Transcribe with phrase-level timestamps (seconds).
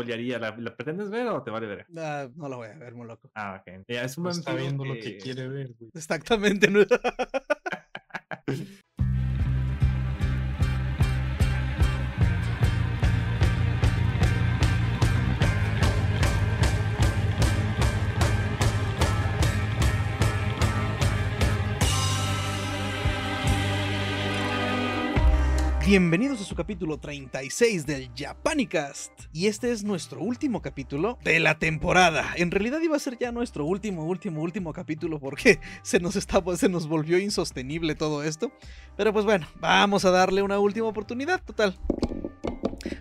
[0.00, 0.38] spoilearía.
[0.38, 1.86] ¿La, ¿La, pretendes ver o te vale ver?
[1.90, 3.30] Uh, ah, no la voy a ver, muy loco.
[3.34, 3.84] Ah, ok.
[3.88, 4.88] Ya, es un no Está viendo que...
[4.88, 5.90] lo que quiere ver, güey.
[5.94, 6.68] Exactamente.
[25.90, 29.10] Bienvenidos a su capítulo 36 del Japanicast.
[29.32, 32.32] Y este es nuestro último capítulo de la temporada.
[32.36, 36.56] En realidad iba a ser ya nuestro último, último, último capítulo porque se nos, estaba,
[36.56, 38.52] se nos volvió insostenible todo esto.
[38.96, 41.76] Pero pues bueno, vamos a darle una última oportunidad total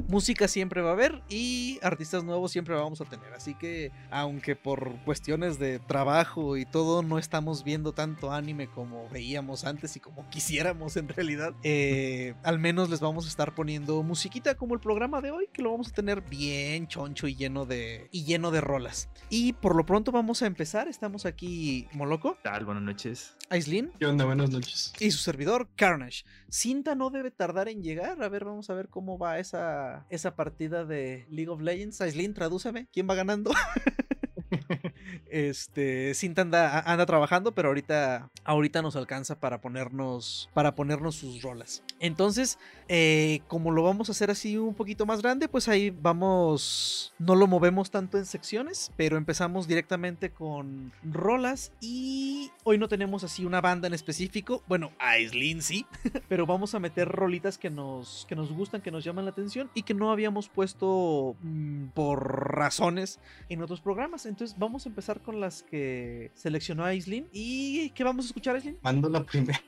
[0.08, 3.34] música siempre va a haber y artistas nuevos siempre vamos a tener.
[3.34, 9.08] Así que, aunque por cuestiones de trabajo y todo, no estamos viendo tanto anime como
[9.10, 14.04] veíamos antes y como quisiéramos en realidad, eh, al menos les vamos a estar poniendo
[14.04, 17.66] musiquita como el programa de hoy, que lo vamos a tener bien choncho y lleno
[17.66, 19.10] de, y lleno de rolas.
[19.30, 20.88] Y por lo pronto vamos a empezar.
[20.88, 22.38] Estamos aquí, Moloco.
[22.44, 23.36] Tal, buenas noches.
[23.50, 23.92] Aislin.
[24.00, 24.26] ¿Qué onda?
[24.26, 24.94] Buenas noches.
[25.00, 26.24] Y su servidor, Carnage.
[26.50, 28.22] Cinta no debe tardar en llegar.
[28.22, 29.69] A ver, vamos a ver cómo va esa
[30.10, 32.02] esa, partida de League of Legends.
[32.02, 32.88] Aislin, tradúceme.
[32.92, 33.52] ¿Quién va ganando?
[35.30, 41.42] este, Cinta anda, anda trabajando, pero ahorita, ahorita nos alcanza para ponernos, para ponernos sus
[41.42, 41.84] rolas.
[42.00, 47.14] Entonces, eh, como lo vamos a hacer así un poquito más grande, pues ahí vamos,
[47.20, 53.24] no lo movemos tanto en secciones, pero empezamos directamente con rolas y hoy no tenemos
[53.24, 55.86] así una banda en específico, bueno, Aislin sí,
[56.30, 59.70] pero vamos a meter rolitas que nos, que nos gustan, que nos llaman la atención
[59.74, 64.26] y que no habíamos puesto mm, por razones en otros programas.
[64.26, 67.28] Entonces, entonces vamos a empezar con las que seleccionó Aislin.
[67.34, 68.78] ¿Y qué vamos a escuchar, Aislin?
[68.82, 69.62] Mando la primera.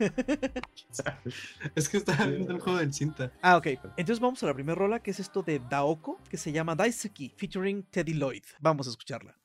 [1.76, 3.30] es que estaba viendo el juego del cinta.
[3.40, 3.68] Ah, ok.
[3.96, 7.32] Entonces vamos a la primera rola, que es esto de Daoko, que se llama Daiseki,
[7.36, 8.42] featuring Teddy Lloyd.
[8.58, 9.36] Vamos a escucharla.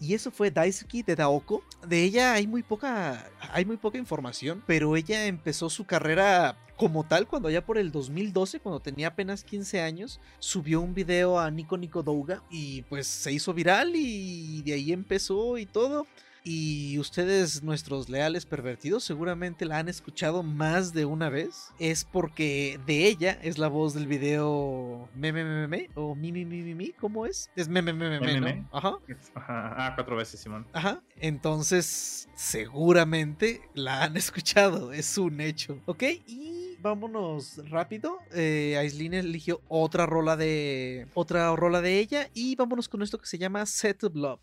[0.00, 1.62] Y eso fue Daisuki de Daoko.
[1.86, 7.04] De ella hay muy poca, hay muy poca información, pero ella empezó su carrera como
[7.04, 11.50] tal cuando ya por el 2012, cuando tenía apenas 15 años, subió un video a
[11.50, 16.06] Nico Nico Douga y pues se hizo viral y de ahí empezó y todo
[16.44, 22.80] y ustedes, nuestros leales pervertidos, seguramente la han escuchado más de una vez, es porque
[22.86, 26.74] de ella es la voz del video Meme Meme me, o Mi Mi Mi Mi
[26.74, 27.50] Mi, ¿cómo es?
[27.56, 28.68] Es Meme Meme Meme, me, ¿no?
[28.72, 28.98] Ajá.
[29.34, 29.74] Ajá.
[29.76, 30.66] Ah, cuatro veces, Simón.
[30.72, 31.02] Ajá.
[31.20, 36.02] Entonces, seguramente la han escuchado, es un hecho, ¿ok?
[36.26, 38.18] Y vámonos rápido.
[38.32, 43.38] Aislin eligió otra rola de otra rola de ella y vámonos con esto que se
[43.38, 44.40] llama Set of Love.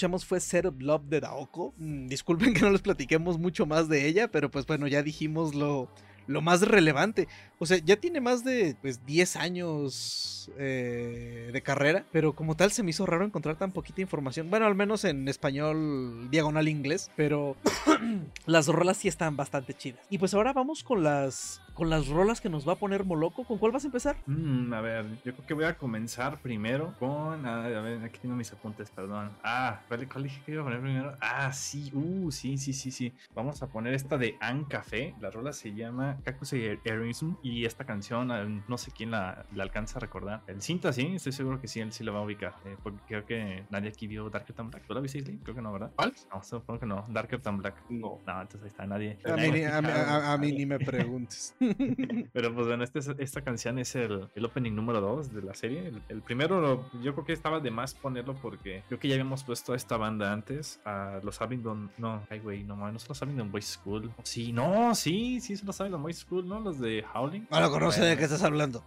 [0.00, 1.74] Escuchamos fue Setup Love de Daoko.
[1.76, 5.54] Mm, disculpen que no les platiquemos mucho más de ella, pero pues bueno, ya dijimos
[5.54, 5.90] lo,
[6.26, 7.28] lo más relevante.
[7.58, 12.72] O sea, ya tiene más de pues, 10 años eh, de carrera, pero como tal
[12.72, 14.48] se me hizo raro encontrar tan poquita información.
[14.48, 17.56] Bueno, al menos en español diagonal inglés, pero
[18.46, 20.00] las rolas sí están bastante chidas.
[20.08, 23.42] Y pues ahora vamos con las con las rolas que nos va a poner Moloco.
[23.44, 24.14] ¿Con cuál vas a empezar?
[24.26, 27.46] Mm, a ver, yo creo que voy a comenzar primero con.
[27.46, 29.30] A, a ver, aquí tengo mis apuntes, perdón.
[29.42, 31.16] Ah, ¿cuál, cuál dije que iba a poner primero?
[31.22, 33.14] Ah, sí, uh, sí, sí, sí, sí.
[33.34, 35.14] Vamos a poner esta de An Café.
[35.20, 37.36] La rola se llama Kakusei Erism.
[37.42, 38.28] Y esta canción,
[38.68, 40.42] no sé quién la, la alcanza a recordar.
[40.48, 42.52] El cinta, sí, estoy seguro que sí, él sí lo va a ubicar.
[42.66, 44.84] eh, porque creo que nadie aquí vio Darker Than Black.
[44.86, 45.38] ¿Tú la viste, Isley?
[45.38, 45.92] Creo que no, ¿verdad?
[45.96, 46.12] ¿Cuál?
[46.30, 47.06] No, supongo que no.
[47.08, 47.76] Darker Than Black.
[47.88, 48.18] No.
[48.26, 49.18] No, entonces ahí está, nadie.
[49.24, 51.56] A mí, ni- a mí- a- a mí ni me preguntes.
[52.32, 55.54] Pero pues bueno, este, es- esta canción es el, el opening número 2 de la
[55.54, 55.88] serie.
[55.88, 59.14] El, el primero, lo- yo creo que estaba de más ponerlo porque creo que ya
[59.14, 61.90] habíamos puesto a esta banda antes, a los Abingdon.
[61.98, 64.10] No, ay, güey, no, no son los Abingdon Boys School.
[64.22, 66.60] Sí, no, sí, sí, son los Abingdon Boys School, ¿no?
[66.60, 67.46] Los de Howling.
[67.50, 68.84] Ahora conoce de Bueno, qué estás hablando.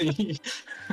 [0.00, 0.40] Sí.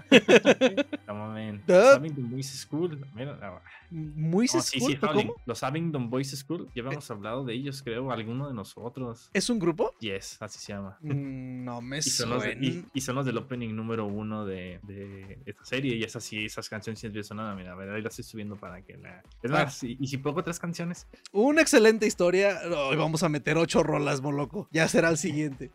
[1.07, 1.61] no mames.
[1.67, 3.05] Los Abingdon Boys School.
[3.15, 5.27] Mira, ah, Muy no, sí, sí, School, Howling.
[5.27, 5.41] ¿cómo?
[5.45, 6.69] Los Abingdon Boys School.
[6.75, 9.29] Ya habíamos hablado de ellos, creo, alguno de nosotros.
[9.33, 9.93] ¿Es un grupo?
[9.99, 10.97] Yes, así se llama.
[11.01, 14.45] Mm, No me Y son, los de- y- y son los del opening número uno
[14.45, 15.95] de, de esta serie.
[15.95, 17.55] Y esas sí, esas canciones sí es sonada.
[17.55, 19.21] Mira, a ver, ahí las estoy subiendo para que la.
[19.43, 19.63] Es Ah.
[19.65, 21.07] más, y, y si pongo tres canciones.
[21.31, 22.59] Una excelente historia.
[22.89, 24.67] Hoy vamos a meter ocho rolas, Moloco.
[24.71, 25.71] Ya será el siguiente.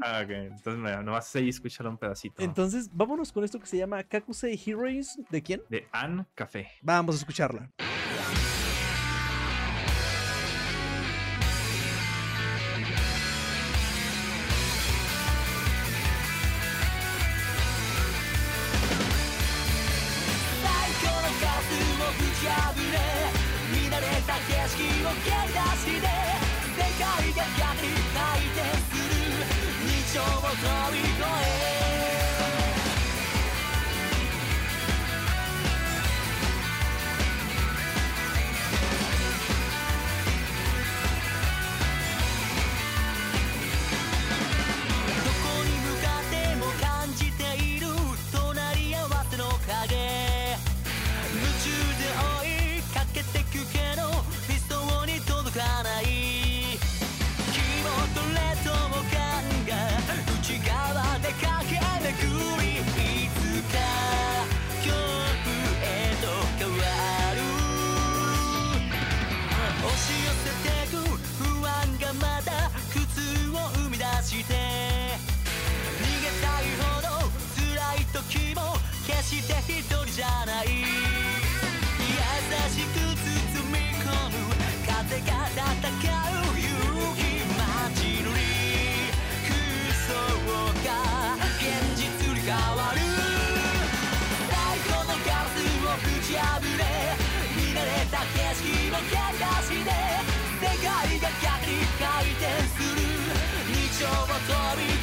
[0.00, 0.30] Ah, ok.
[0.30, 2.42] Entonces, mira, nomás ahí escuchar un pedacito.
[2.42, 5.18] Entonces, vámonos con esto que se llama Kakusei Heroes.
[5.30, 5.62] ¿De quién?
[5.70, 6.68] de Anne Café.
[6.82, 7.70] Vamos a escucharla.
[79.66, 79.80] 人
[80.12, 80.66] じゃない。
[80.68, 80.84] 優
[82.68, 84.36] しく包み込む
[84.84, 84.92] 風
[85.24, 86.68] が戦う勇
[87.16, 87.18] 気
[87.48, 88.38] 街のり
[89.48, 89.56] 空
[90.04, 90.12] 想
[90.84, 90.88] が
[91.56, 91.64] 現
[91.96, 93.00] 実に変わる。
[94.48, 94.52] 太
[94.84, 96.84] 鼓のガラスをぶち破れ。
[97.56, 99.88] 見慣れた景色の駆け出しで。
[100.60, 100.88] 世界
[101.20, 103.00] が逆に回転する。
[103.66, 104.93] 日常を取り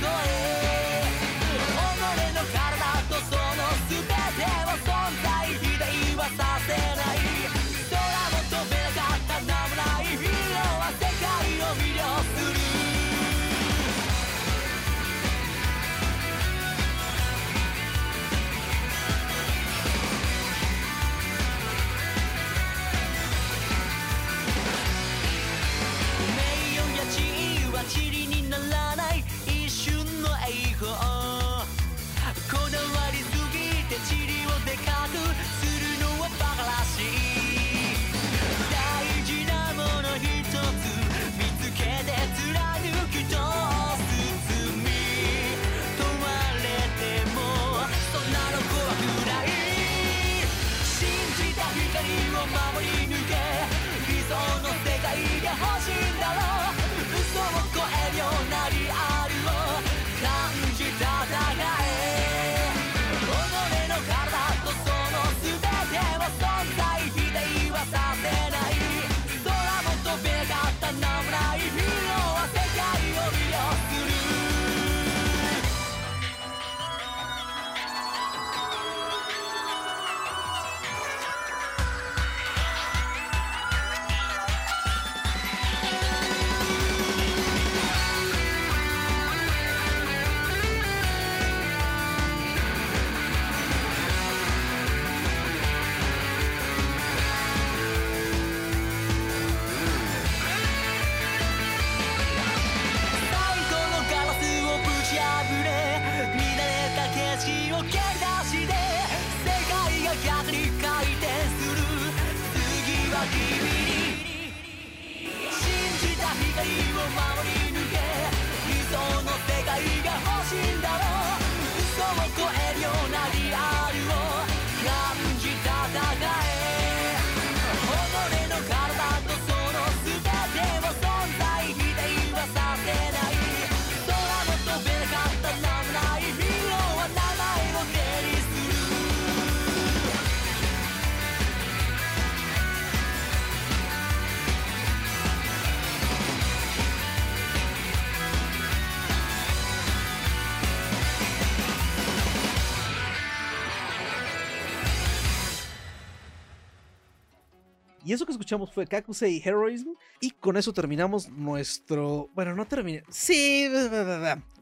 [158.12, 159.92] Y eso que escuchamos fue Kakusei Heroism.
[160.20, 162.28] Y con eso terminamos nuestro.
[162.36, 163.06] Bueno, no terminé.
[163.08, 163.70] Sí.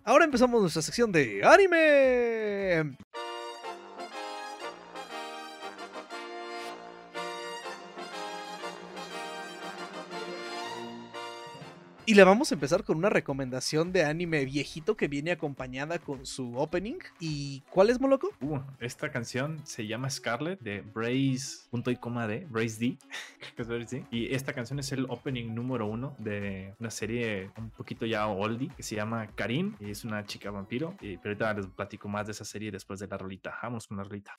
[0.04, 2.96] Ahora empezamos nuestra sección de anime.
[12.10, 16.26] Y le vamos a empezar con una recomendación de anime viejito que viene acompañada con
[16.26, 16.98] su opening.
[17.20, 18.32] ¿Y cuál es, Moloco?
[18.42, 22.98] Uh, esta canción se llama Scarlet de Brace, punto y coma de Brace D.
[24.10, 28.72] Y esta canción es el opening número uno de una serie un poquito ya oldie
[28.76, 29.76] que se llama Karim.
[29.80, 30.96] Y es una chica vampiro.
[31.02, 33.56] Y, pero ahorita les platico más de esa serie después de la rolita.
[33.62, 34.34] Vamos con la rolita.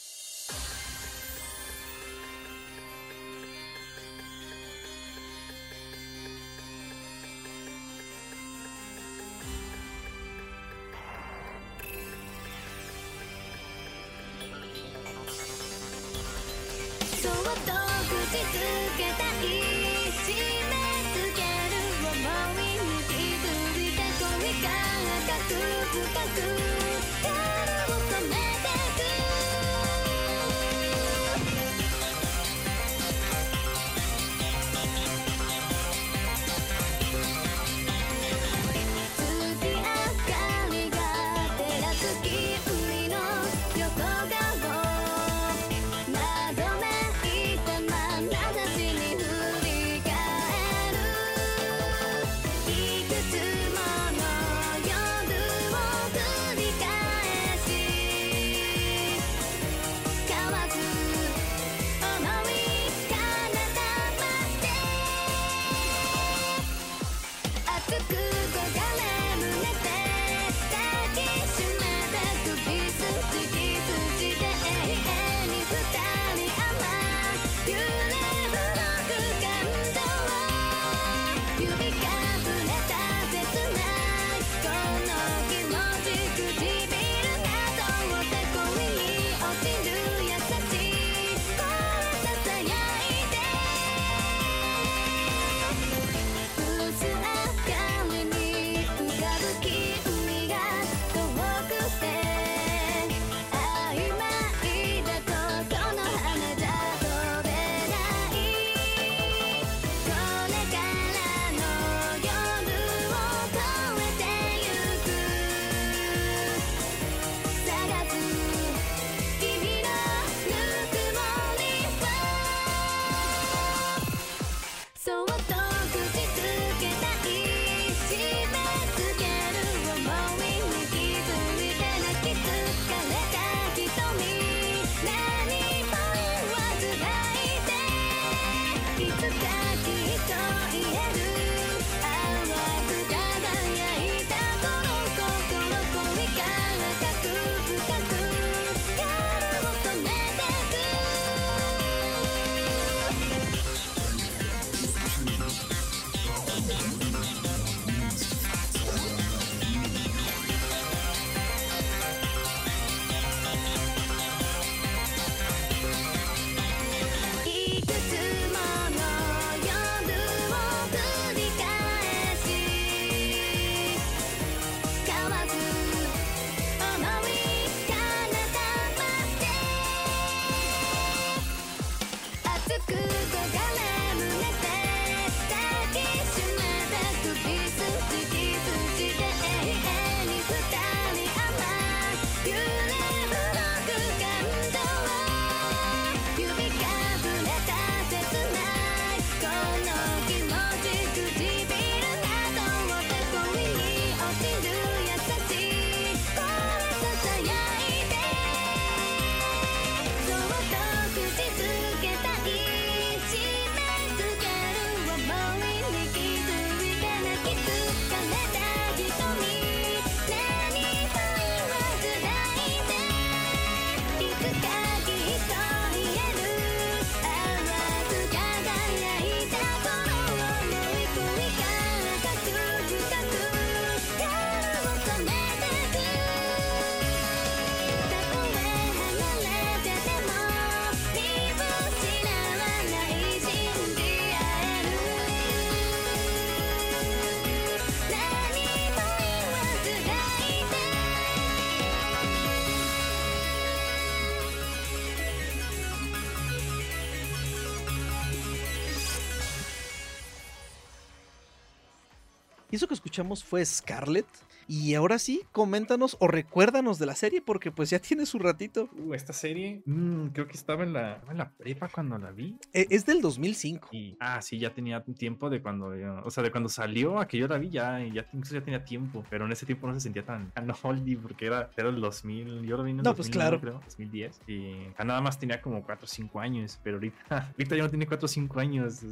[262.71, 264.27] Y eso que escuchamos fue Scarlet.
[264.69, 268.89] Y ahora sí, coméntanos o recuérdanos de la serie porque pues ya tiene su ratito.
[268.97, 272.57] Uh, esta serie, mm, creo que estaba en la, en la prepa cuando la vi.
[272.73, 273.89] Eh, es del 2005.
[273.93, 277.27] Y, ah, sí, ya tenía tiempo de cuando, yo- o sea, de cuando salió a
[277.27, 279.95] que yo la vi, ya, ya incluso ya tenía tiempo, pero en ese tiempo no
[279.95, 283.15] se sentía tan, oldie porque era, era el 2000, yo lo vi en el No,
[283.15, 283.61] pues 2009, claro.
[283.61, 287.17] creo, 2010, y ah, nada más tenía como 4 o 5 años, pero ahorita,
[287.57, 289.03] ahorita ya no tiene 4 o 5 años,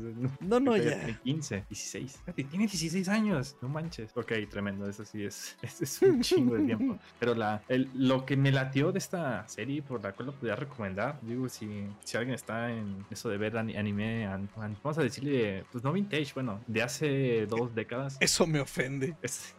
[0.41, 1.05] No, no, ahorita ya.
[1.05, 4.11] Tiene 15, 16, Fíjate, tiene 16 años, no manches.
[4.17, 6.99] Ok, tremendo, eso sí es, es, es un chingo de tiempo.
[7.19, 10.57] Pero la, el- lo que me latió de esta serie, por la cual lo podría
[10.57, 14.99] recomendar, digo, si, si alguien está en eso de ver ani- anime, an- an- vamos
[14.99, 18.17] a decirle, pues no vintage, bueno, de hace dos décadas.
[18.21, 19.15] Eso me ofende.
[19.23, 19.55] Es-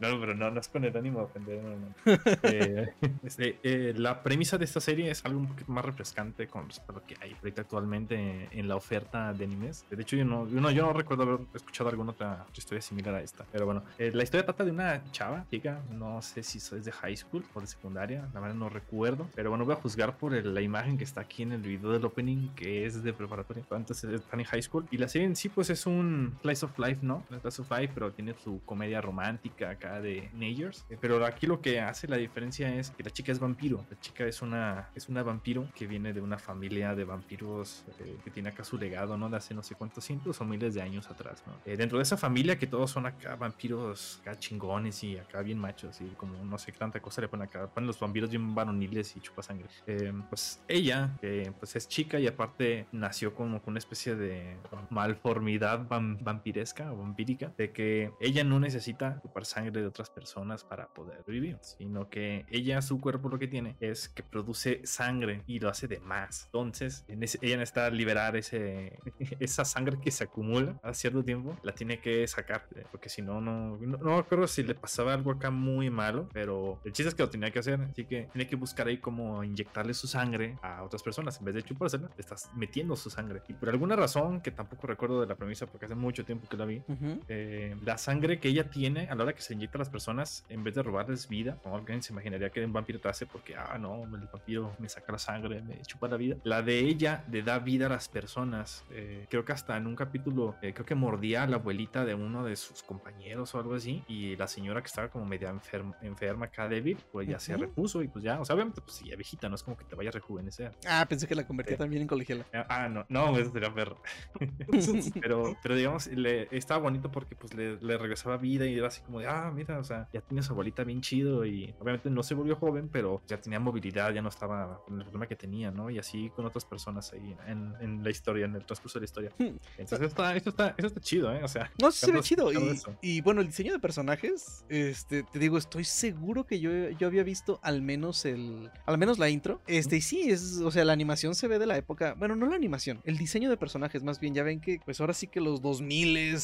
[0.00, 1.62] no, pero no, no es con el ánimo de ofender.
[1.62, 1.94] no, no.
[2.42, 2.94] Eh,
[3.24, 6.92] este, eh, la premisa de esta serie es algo un poquito más refrescante con respecto
[6.92, 9.84] a lo que hay ahorita actualmente en la oferta de animes.
[9.90, 13.14] De hecho, yo no, yo no, yo no recuerdo haber escuchado alguna otra historia similar
[13.16, 13.44] a esta.
[13.50, 16.92] Pero bueno, eh, la historia trata de una chava, chica, no sé si es de
[16.92, 19.28] high school o de secundaria, la verdad no recuerdo.
[19.34, 21.90] Pero bueno, voy a juzgar por el- la imagen que está aquí en el video
[21.92, 23.62] del opening, que es de preparatoria.
[23.70, 24.86] Entonces están en high school.
[24.90, 27.24] Y la serie en sí, pues es un slice of life, ¿no?
[27.30, 30.84] Un Slice of life, pero tiene su comedia romántica acá de teenagers.
[30.90, 33.84] Eh, Pero aquí lo que hace la diferencia es que la chica es vampiro.
[33.90, 38.16] La chica es una, es una vampiro que viene de una familia de vampiros eh,
[38.24, 39.28] que tiene acá su legado, ¿no?
[39.30, 41.54] De hace no sé cuántos cientos o miles de años atrás, ¿no?
[41.64, 44.65] Eh, dentro de esa familia que todos son acá vampiros acá chingones
[45.02, 47.66] y acá bien machos y como no sé qué tanta cosa le ponen acá.
[47.68, 49.66] Ponen los vampiros bien varoniles y chupa sangre.
[49.86, 51.16] Eh, pues ella,
[51.58, 54.56] pues es chica y aparte nació como con una especie de
[54.90, 60.64] malformidad vam- vampiresca o vampírica, de que ella no necesita chupar sangre de otras personas
[60.64, 65.42] para poder vivir, sino que ella, su cuerpo lo que tiene es que produce sangre
[65.46, 66.46] y lo hace de más.
[66.46, 68.98] Entonces, en ese- ella necesita liberar ese,
[69.40, 73.40] esa sangre que se acumula a cierto tiempo, la tiene que sacar, porque si no,
[73.40, 77.10] no, no, no me acuerdo si le pasaba algo acá muy malo, pero el chiste
[77.10, 80.06] es que lo tenía que hacer, así que tiene que buscar ahí como inyectarle su
[80.06, 83.42] sangre a otras personas, en vez de chupársela, estás metiendo su sangre.
[83.48, 86.56] Y por alguna razón, que tampoco recuerdo de la premisa porque hace mucho tiempo que
[86.56, 87.20] la vi, Ujú.
[87.28, 90.44] eh, la sangre que ella tiene a la hora que se inyecta a las personas,
[90.48, 93.54] en vez de robarles vida, como alguien se imaginaría que un vampiro te hace porque,
[93.56, 96.36] ah, no, el vampiro me saca la sangre, me chupa la vida.
[96.44, 98.84] La de ella le da vida a las personas.
[98.90, 102.14] Eh, creo que hasta en un capítulo, eh, creo que mordía a la abuelita de
[102.14, 105.96] uno de sus compañeros o algo así, y la señora que estaba como media enferma,
[106.02, 109.16] enferma acá débil, pues ya se repuso y pues ya, o sea, obviamente, pues ya
[109.16, 110.72] viejita, no es como que te vaya a rejuvenecer.
[110.88, 111.78] Ah, pensé que la convertía Sí.
[111.78, 112.46] también en colegiala.
[112.52, 114.00] Ah, Ah, no, no, eso sería perro.
[115.20, 119.00] pero, pero digamos, le, estaba bonito porque pues le, le regresaba vida y era así
[119.02, 122.22] como de, ah, mira, o sea, ya tiene su abuelita bien chido y obviamente no
[122.22, 125.70] se volvió joven, pero ya tenía movilidad, ya no estaba con el problema que tenía,
[125.70, 125.90] ¿no?
[125.90, 129.04] Y así con otras personas ahí en, en la historia, en el transcurso de la
[129.06, 129.30] historia.
[129.38, 129.56] Hmm.
[129.78, 131.42] Entonces, está, esto, está, esto está chido, ¿eh?
[131.42, 132.52] O sea, No, se ve chido.
[132.52, 134.35] Y, y bueno, el diseño de personajes,
[134.68, 138.70] este, te digo, estoy seguro que yo, yo había visto al menos el.
[138.86, 139.60] Al menos la intro.
[139.66, 140.58] Este, y sí, es.
[140.58, 142.14] O sea, la animación se ve de la época.
[142.18, 144.34] Bueno, no la animación, el diseño de personajes, más bien.
[144.34, 146.36] Ya ven que, pues ahora sí que los 2000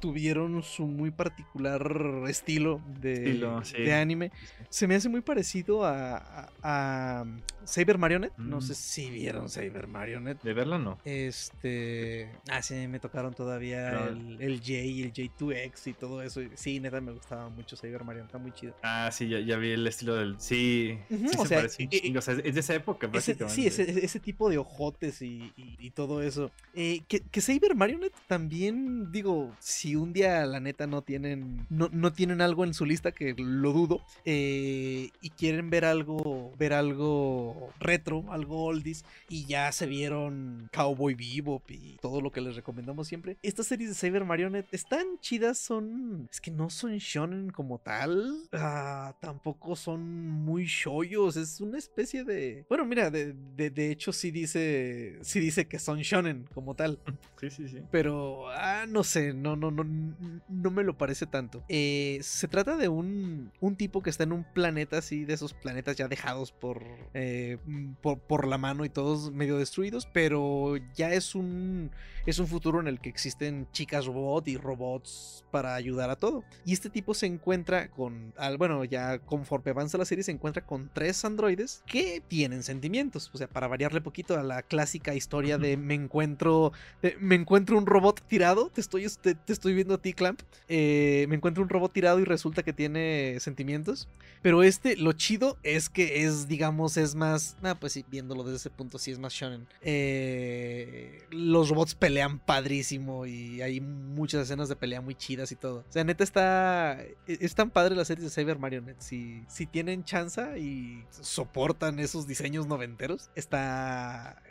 [0.00, 1.82] tuvieron su muy particular
[2.28, 3.78] estilo de, Estilo, sí.
[3.82, 4.30] de anime.
[4.68, 7.24] Se me hace muy parecido a, a, a
[7.64, 8.36] Saber Marionette.
[8.38, 8.62] No Mm.
[8.62, 10.42] sé si vieron Saber Marionette.
[10.42, 10.98] de verla no.
[11.04, 12.30] Este.
[12.50, 14.08] Ah, sí, me tocaron todavía No.
[14.08, 16.40] el, el J y el J2X y todo eso.
[16.54, 18.74] Sí, neta, me gustaba mucho Saber Marion, está muy chido.
[18.82, 20.40] Ah, sí, ya, ya vi el estilo del.
[20.40, 23.54] Sí, sí o se sea, parece eh, chingo, o sea, es de esa época, básicamente.
[23.54, 26.50] sí, ese, ese tipo de ojotes y, y- y todo eso.
[26.74, 31.90] Eh, que, que Saber Marionette también, digo, si un día la neta no tienen, no,
[31.92, 36.72] no tienen algo en su lista, que lo dudo, eh, y quieren ver algo, ver
[36.72, 42.56] algo retro, algo oldies, y ya se vieron Cowboy Bebop y todo lo que les
[42.56, 43.36] recomendamos siempre.
[43.42, 48.48] Estas series de Saber Marionette están chidas, son, es que no son shonen como tal,
[48.52, 54.12] ah, tampoco son muy shoyos, es una especie de, bueno, mira, de, de, de hecho
[54.12, 56.98] sí dice, sí dice que son shonen como tal.
[57.38, 57.78] Sí, sí, sí.
[57.92, 61.62] Pero, ah, no sé, no, no, no, no me lo parece tanto.
[61.68, 65.54] Eh, se trata de un, un tipo que está en un planeta así, de esos
[65.54, 66.82] planetas ya dejados por,
[67.14, 67.58] eh,
[68.02, 71.92] por, por la mano y todos medio destruidos, pero ya es un,
[72.28, 76.44] es un futuro en el que existen chicas robot y robots para ayudar a todo.
[76.66, 80.66] Y este tipo se encuentra con, al, bueno, ya conforme avanza la serie, se encuentra
[80.66, 83.30] con tres androides que tienen sentimientos.
[83.32, 86.72] O sea, para variarle poquito a la clásica historia de me encuentro
[87.18, 88.68] me encuentro un robot tirado.
[88.68, 90.42] Te estoy, te, te estoy viendo a ti, Clamp.
[90.68, 94.08] Eh, me encuentro un robot tirado y resulta que tiene sentimientos.
[94.42, 97.56] Pero este, lo chido es que es, digamos, es más.
[97.62, 99.66] Ah, pues sí, viéndolo desde ese punto, sí es más shonen.
[99.80, 105.84] Eh, los robots pelean padrísimo y hay muchas escenas de pelea muy chidas y todo.
[105.88, 107.00] O sea, neta está.
[107.02, 109.00] e- Es tan padre la serie de Cyber Marionette.
[109.00, 114.42] Si, si tienen chance y soportan esos diseños noventeros, está.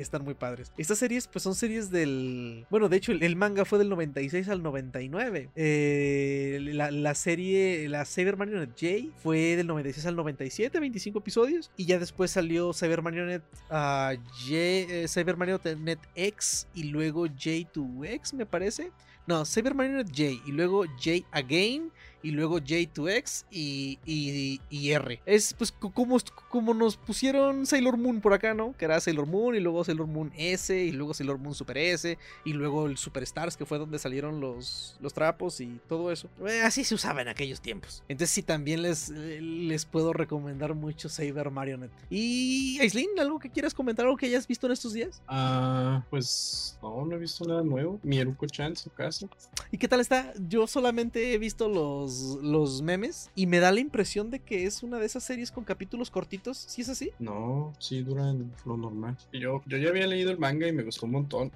[0.00, 0.72] Están muy padres.
[0.78, 2.66] Estas series, pues son series del.
[2.70, 5.50] Bueno, de hecho, el, manga fue del 96 al 99.
[5.54, 11.70] Eh, la, la serie, la Cyber Marionette J fue del 96 al 97, 25 episodios.
[11.76, 18.32] Y ya después salió Cyber Marionette ah, J, eh, Cyber Marionette X y luego J2X,
[18.32, 18.92] me parece.
[19.26, 25.20] No, Cyber Marionette J y luego J Again y luego J2X y, y, y R.
[25.26, 28.74] Es pues co- como, como nos pusieron Sailor Moon por acá, ¿no?
[28.76, 32.18] Que era Sailor Moon y luego Sailor Moon S y luego Sailor Moon Super S
[32.44, 36.28] y luego el Superstars que fue donde salieron los, los trapos y todo eso.
[36.46, 38.02] Eh, así se usaba en aquellos tiempos.
[38.08, 41.92] Entonces sí, también les, les puedo recomendar mucho Saber Marionette.
[42.10, 45.22] Y Aislinn, ¿algo que quieras comentar, algo que hayas visto en estos días?
[45.28, 47.98] Ah, pues no, no he visto nada nuevo.
[48.02, 49.28] Mi Eruko-chan, su casa.
[49.70, 50.32] ¿Y qué tal está?
[50.48, 52.09] Yo solamente he visto los,
[52.42, 55.64] los memes y me da la impresión de que es una de esas series con
[55.64, 56.56] capítulos cortitos.
[56.58, 57.10] ¿Sí es así?
[57.18, 59.16] No, sí duran lo normal.
[59.32, 61.52] Yo, yo ya había leído el manga y me gustó un montón.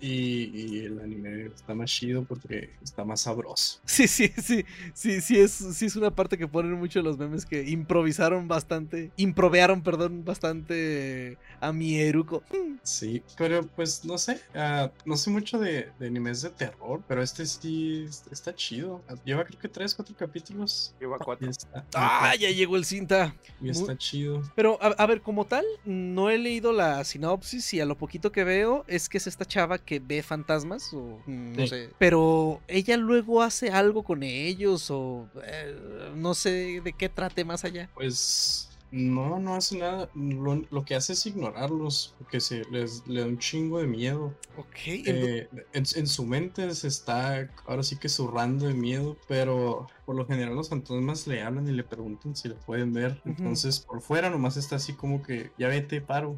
[0.00, 3.80] Y, y el anime está más chido porque está más sabroso.
[3.86, 4.64] Sí, sí, sí,
[4.94, 9.10] sí, sí es, sí es una parte que ponen mucho los memes que improvisaron bastante,
[9.16, 12.42] improvearon, perdón, bastante a mi Eruko.
[12.82, 17.22] Sí, pero pues no sé, ah, no sé mucho de, de animes de terror, pero
[17.22, 19.02] este sí es- está chido.
[19.24, 20.94] Lleva creo que tres, cuatro capítulos.
[21.00, 21.48] Lleva Y cuatro.
[21.50, 23.34] está, ¡Ah, ya llegó el cinta!
[23.60, 24.42] y está chido.
[24.54, 28.30] Pero, a, a ver, como tal, no he leído la sinopsis y a lo poquito
[28.30, 31.68] que veo es que es esta chava que ve fantasmas o no Sí.
[31.68, 31.90] sé.
[31.98, 37.64] Pero ella luego hace algo con ellos o eh, no sé de qué trate más
[37.64, 37.88] allá.
[37.94, 40.08] Pues no, no hace nada.
[40.14, 44.34] Lo, lo que hace es ignorarlos, porque se les le da un chingo de miedo.
[44.56, 44.76] Ok.
[44.86, 50.14] Eh, en, en su mente se está ahora sí que zurrando de miedo, pero por
[50.14, 53.20] lo general los fantasmas le hablan y le preguntan si le pueden ver.
[53.24, 56.36] Entonces por fuera nomás está así como que ya vete, paro,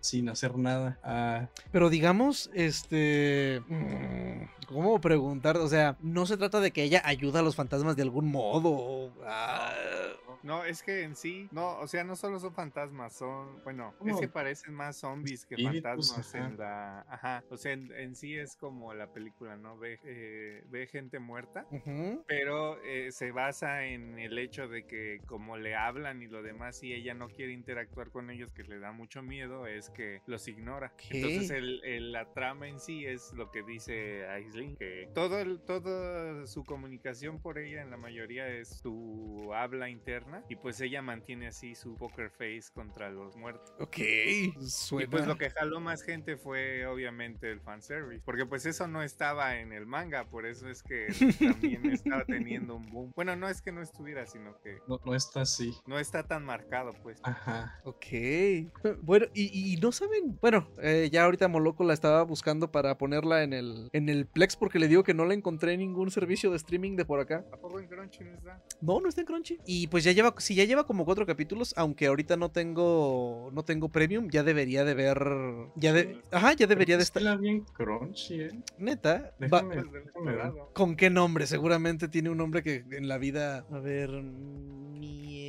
[0.00, 0.98] sin hacer nada.
[1.02, 3.62] Ah, Pero digamos, este...
[3.68, 5.56] mm, ¿Cómo preguntar?
[5.58, 9.12] O sea, no se trata de que ella ayuda a los fantasmas de algún modo.
[9.24, 9.72] ah,
[10.46, 14.20] No, es que en sí, no, o sea, no solo son fantasmas, son, bueno, es
[14.20, 16.46] que parecen más zombies que fantasmas ajá.
[16.46, 19.76] en la, ajá, o sea, en, en sí es como la película, ¿no?
[19.76, 21.66] Ve, eh, ve gente muerta,
[22.28, 26.80] pero eh, se basa en el hecho de que como le hablan y lo demás
[26.84, 30.46] y ella no quiere interactuar con ellos, que le da mucho miedo, es que los
[30.46, 30.92] ignora.
[30.96, 31.16] ¿Qué?
[31.16, 35.60] Entonces el, el- la trama en sí es lo que dice Aislinn, que todo el,
[35.60, 41.02] toda su comunicación por ella en la mayoría es su habla interna y pues ella
[41.02, 43.72] mantiene así su poker face contra los muertos.
[43.78, 43.98] Ok.
[43.98, 45.10] Y Suena...
[45.10, 49.58] pues lo que jaló más gente fue obviamente el fanservice, porque pues eso no estaba
[49.58, 51.06] en el manga, por eso es que
[51.38, 53.12] también estaba teniendo un boom.
[53.14, 55.74] Bueno, no es que no estuviera, sino que no, no está así.
[55.86, 57.20] no está tan marcado, pues.
[57.22, 57.80] Ajá.
[57.84, 58.06] Ok.
[59.02, 60.38] Bueno, y, y no saben.
[60.40, 64.56] Bueno, eh, ya ahorita Moloco la estaba buscando para ponerla en el, en el Plex
[64.56, 67.44] porque le digo que no la encontré en ningún servicio de streaming de por acá.
[67.52, 68.62] ¿A poco en Crunchy no está?
[68.80, 69.58] No, no está en Crunchy.
[69.66, 73.64] Y pues ya lleva, si ya lleva como cuatro capítulos, aunque ahorita no tengo, no
[73.64, 75.18] tengo premium, ya debería de ver,
[75.76, 77.22] ya de, ajá, ya debería de estar.
[77.22, 78.50] Está bien crunchy, eh.
[78.78, 80.02] Neta, va- Déjame, Pues, del
[80.36, 80.52] déjame.
[80.72, 81.46] ¿con qué nombre?
[81.46, 85.45] Seguramente tiene un nombre que en la vida, a ver, mie-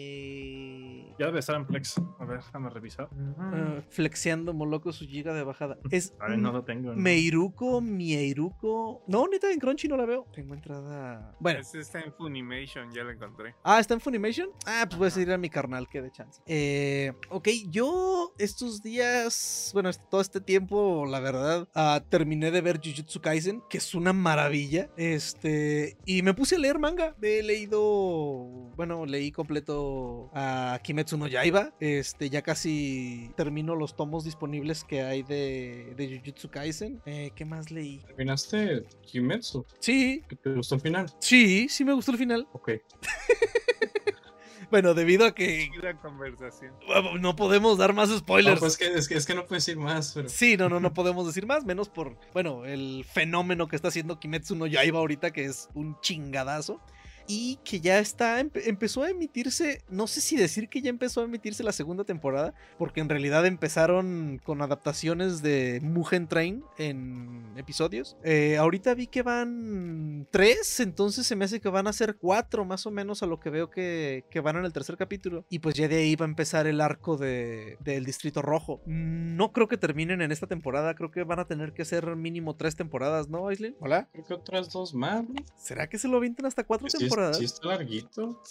[1.20, 2.00] Ya debe estar en Plex.
[2.20, 3.10] A ver, déjame revisar.
[3.40, 5.78] ah, flexeando Moloco su giga de bajada.
[5.90, 6.92] Es A ver, no lo tengo.
[6.94, 6.96] ¿no?
[6.96, 9.04] Meiruko, Mieiruko.
[9.08, 10.26] No, neta, en Crunchy no la veo.
[10.34, 11.36] Tengo entrada.
[11.40, 11.60] Bueno.
[11.60, 13.56] Este está en Funimation, ya lo encontré.
[13.64, 14.50] Ah, ¿está en Funimation?
[14.66, 16.42] Ah, pues voy a seguir a mi carnal, que de chance.
[16.46, 22.62] Eh, ok, yo estos días, bueno, est- todo este tiempo, la verdad, ah, terminé de
[22.62, 24.90] ver Jujutsu Kaisen, que es una maravilla.
[24.98, 27.16] Este, y me puse a leer manga.
[27.22, 27.82] He leído,
[28.76, 31.74] bueno, leí completo a Kimetsu no Yaiba.
[31.80, 37.02] Este, ya casi termino los tomos disponibles que hay de, de Jujutsu Kaisen.
[37.06, 38.00] Eh, ¿Qué más leí?
[38.08, 39.66] ¿Terminaste Kimetsu?
[39.80, 41.06] Sí, ¿Que ¿Te gustó el final?
[41.20, 42.48] sí, sí me gustó el final.
[42.52, 42.72] Ok.
[44.70, 46.74] Bueno, debido a que la conversación.
[47.22, 48.60] no podemos dar más No, spoilers.
[48.60, 50.28] pues que, es, que, es que no puedo decir más, pero...
[50.28, 54.20] Sí, no, no, no podemos decir más, menos por, bueno, el fenómeno que está haciendo
[54.20, 56.82] Kimetsu no Yaiba ahorita, que es un chingadazo.
[57.28, 61.22] Y que ya está, empe- empezó a emitirse, no sé si decir que ya empezó
[61.22, 67.54] a emitirse la segunda temporada, porque en realidad empezaron con adaptaciones de Mugen Train en,
[67.58, 68.16] episodios.
[68.24, 72.64] Eh, ahorita vi que van tres, entonces se me hace que van a ser cuatro
[72.64, 75.46] más o menos a lo que veo que, que van en el tercer capítulo.
[75.50, 78.82] Y pues ya de ahí va a empezar el arco de, del Distrito Rojo.
[78.86, 82.56] No creo que terminen en esta temporada, creo que van a tener que ser mínimo
[82.56, 83.76] tres temporadas, ¿no, Aislinn?
[83.82, 84.08] Hola.
[84.14, 85.36] Creo que otras dos más, ¿no?
[85.58, 87.38] ¿Será que se lo avientan hasta cuatro Sí, temporadas?
[87.38, 88.42] sí está larguito.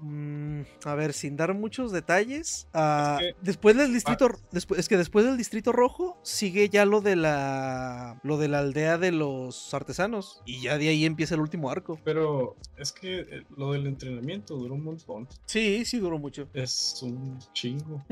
[0.00, 2.66] Mm, a ver, sin dar muchos detalles.
[2.74, 7.00] ah, que- después del distrito, después, es que después del distrito rojo sigue ya lo
[7.00, 11.40] de la, lo de la aldea de los artesanos y ya de ahí empieza el
[11.40, 11.98] último arco.
[12.04, 15.28] Pero es que eh, lo del entrenamiento duró un montón.
[15.46, 16.48] Sí, sí duró mucho.
[16.52, 18.04] Es un chingo.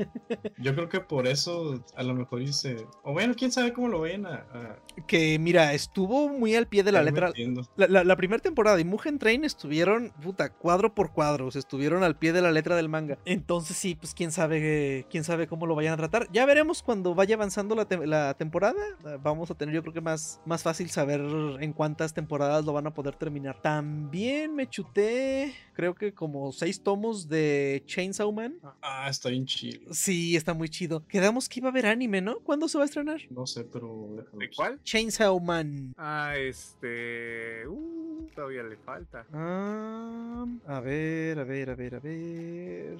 [0.57, 2.87] Yo creo que por eso a lo mejor hice.
[3.03, 4.45] O bueno, quién sabe cómo lo ven a.
[4.53, 7.27] a Que mira, estuvo muy al pie de la letra.
[7.27, 7.67] metiendo.
[7.75, 11.59] La, la- la primera temporada de Mugen Train estuvieron, puta, cuadro por cuadro, o sea,
[11.59, 13.17] estuvieron al pie de la letra del manga.
[13.25, 16.27] Entonces sí, pues quién sabe, quién sabe cómo lo vayan a tratar.
[16.31, 18.79] Ya veremos cuando vaya avanzando la, te- la temporada.
[19.21, 21.21] Vamos a tener yo creo que más, más fácil saber
[21.59, 23.61] en cuántas temporadas lo van a poder terminar.
[23.61, 28.55] También me chuté, creo que como seis tomos de Chainsaw Man.
[28.81, 29.93] Ah, está bien chido.
[29.93, 31.05] Sí, está muy chido.
[31.07, 32.39] Quedamos que iba a haber anime, ¿no?
[32.39, 33.21] ¿Cuándo se va a estrenar?
[33.29, 34.25] No sé, pero.
[34.33, 34.79] ¿De cuál?
[34.83, 35.93] Chainsaw Man.
[35.97, 37.67] Ah, este.
[37.67, 39.25] Uh, todavía le falta.
[39.33, 42.99] Ah, a ver, a ver, a ver, a ver.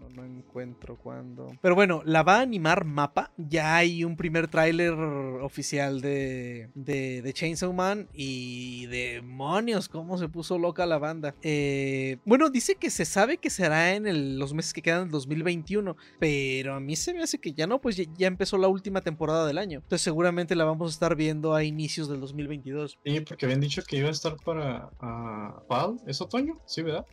[0.00, 1.48] No, no encuentro cuándo.
[1.60, 3.32] Pero bueno, la va a animar Mapa.
[3.36, 8.08] Ya hay un primer tráiler oficial de, de, de Chainsaw Man.
[8.12, 11.34] Y demonios, cómo se puso loca la banda.
[11.42, 15.10] Eh, bueno, dice que se sabe que será en el- los meses que quedan del
[15.12, 15.96] 2021.
[16.18, 19.00] Pero a mí se me hace que ya no, pues ya, ya empezó la última
[19.00, 19.78] temporada del año.
[19.78, 22.98] Entonces seguramente la vamos a estar viendo a inicios del 2022.
[23.04, 24.90] Sí, porque habían dicho que iba a estar para.
[25.00, 25.96] ah, ¿Fall?
[26.06, 26.54] ¿Es otoño?
[26.66, 27.04] Sí, ¿verdad?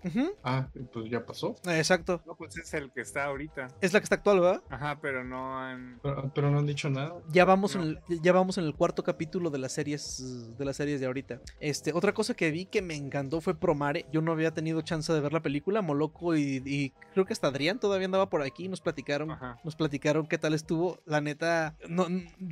[0.43, 1.55] Ah, pues ya pasó.
[1.67, 2.21] exacto.
[2.25, 3.67] No, pues es el que está ahorita.
[3.81, 4.63] Es la que está actual, ¿verdad?
[4.69, 5.99] Ajá, pero no han.
[6.01, 7.13] Pero, pero no han dicho nada.
[7.29, 7.83] Ya vamos, No.
[7.83, 11.05] en el, ya vamos en el cuarto capítulo de las series de las series de
[11.07, 11.39] ahorita.
[11.59, 14.05] Este, otra cosa que vi que me encantó fue Promare.
[14.11, 15.81] Yo no había tenido chance de ver la película.
[15.81, 18.65] Moloco y, y creo que hasta Adrián todavía andaba por aquí.
[18.65, 19.59] y Nos platicaron, Ajá.
[19.63, 20.99] nos platicaron qué tal estuvo.
[21.05, 22.05] La neta, no,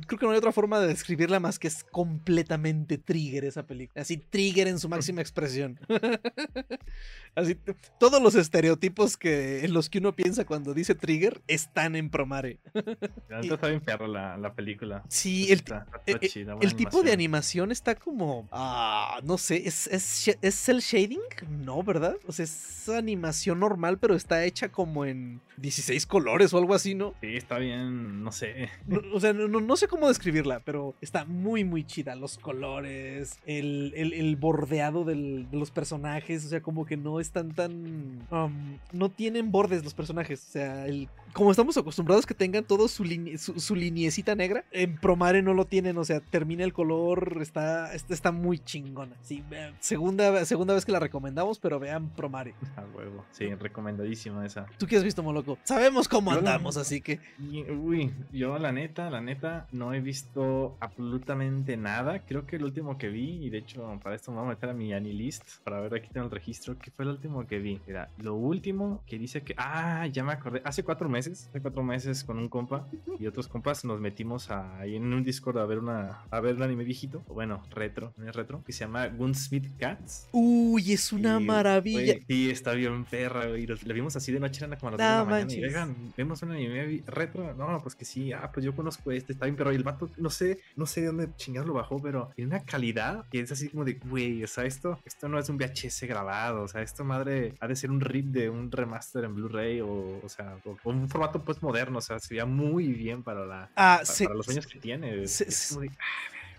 [0.06, 4.02] creo que no hay otra forma de describirla más que es completamente trigger esa película.
[4.02, 5.78] Así trigger en su máxima expresión.
[7.34, 7.56] Así
[7.98, 12.58] todos los estereotipos que en los que uno piensa cuando dice trigger están en Promare.
[12.74, 15.02] Neta está bien perro la, la película.
[15.08, 17.70] Sí, el, Está, está eh, eh, chida, el tipo de animación.
[17.72, 18.48] está como.
[18.52, 21.20] Ah, no sé, ¿es, es, ¿es cel shading?
[21.48, 22.16] No, ¿verdad?
[22.26, 26.94] O sea, es animación normal, pero está hecha como en 16 colores o algo así,
[26.94, 27.14] ¿no?
[27.20, 28.68] Sí, está bien, no sé.
[28.86, 32.14] No- o sea, no, no- no sé cómo describirla, pero está muy, muy chida.
[32.16, 37.20] Los colores, el, el- el bordeado del- de los personajes, o sea, como que no
[37.20, 38.26] están tan...
[38.30, 42.88] um, no tienen bordes los personajes, o sea, el, como estamos acostumbrados que tengan todo
[42.88, 46.72] su, line- su, su liniecita negra, en Promare no lo tienen, o sea, termina el
[46.72, 49.16] color, está, está, está muy chingona.
[49.22, 52.54] Sí, vean, segunda, segunda vez que la recomendamos, pero vean Promare.
[52.76, 53.24] A huevo.
[53.32, 54.66] Sí, recomendadísima esa.
[54.78, 55.58] ¿Tú qué has visto, Moloco?
[55.64, 57.20] Sabemos cómo andamos, así que...
[57.38, 62.20] Uy, yo la neta, la neta, no he visto absolutamente nada.
[62.20, 64.70] Creo que el último que vi, y de hecho para esto me voy a meter
[64.70, 67.80] a mi Anilist para ver aquí tengo el registro, que fue el último que vi.
[67.86, 71.82] Era lo último que dice que, ah, ya me acordé, hace cuatro meses, hace cuatro
[71.82, 72.86] meses con un compa
[73.18, 76.56] y otros compas nos metimos a- ahí en un Discord a ver una, a ver
[76.56, 80.28] un anime viejito, o bueno, retro, no es retro, que se llama Gunsmith Cats.
[80.32, 82.14] Uy, es una Y, maravilla.
[82.14, 83.46] güey, sí, está bien perra.
[83.46, 85.52] Lo, lo vimos así de noche, eran como a las No 2 de la mañana.
[85.52, 87.54] Y, oigan, vemos un anime retro.
[87.54, 88.32] No, pues que sí.
[88.32, 89.72] Ah, pues yo conozco este, está bien perro.
[89.72, 92.64] Y el vato, no sé, no sé de dónde chingados lo bajó, pero tiene una
[92.64, 96.06] calidad que es así como de, güey, o sea, esto, esto no es un VHS
[96.06, 96.62] grabado.
[96.62, 100.20] O sea, esto madre ha de ser un rip de un remaster en Blu-ray o,
[100.24, 101.98] o sea, o un formato pues moderno.
[101.98, 103.64] O sea, se veía muy bien para la.
[103.76, 105.26] Ah, Para, se- para los años que tiene.
[105.28, 105.90] se- Es como de,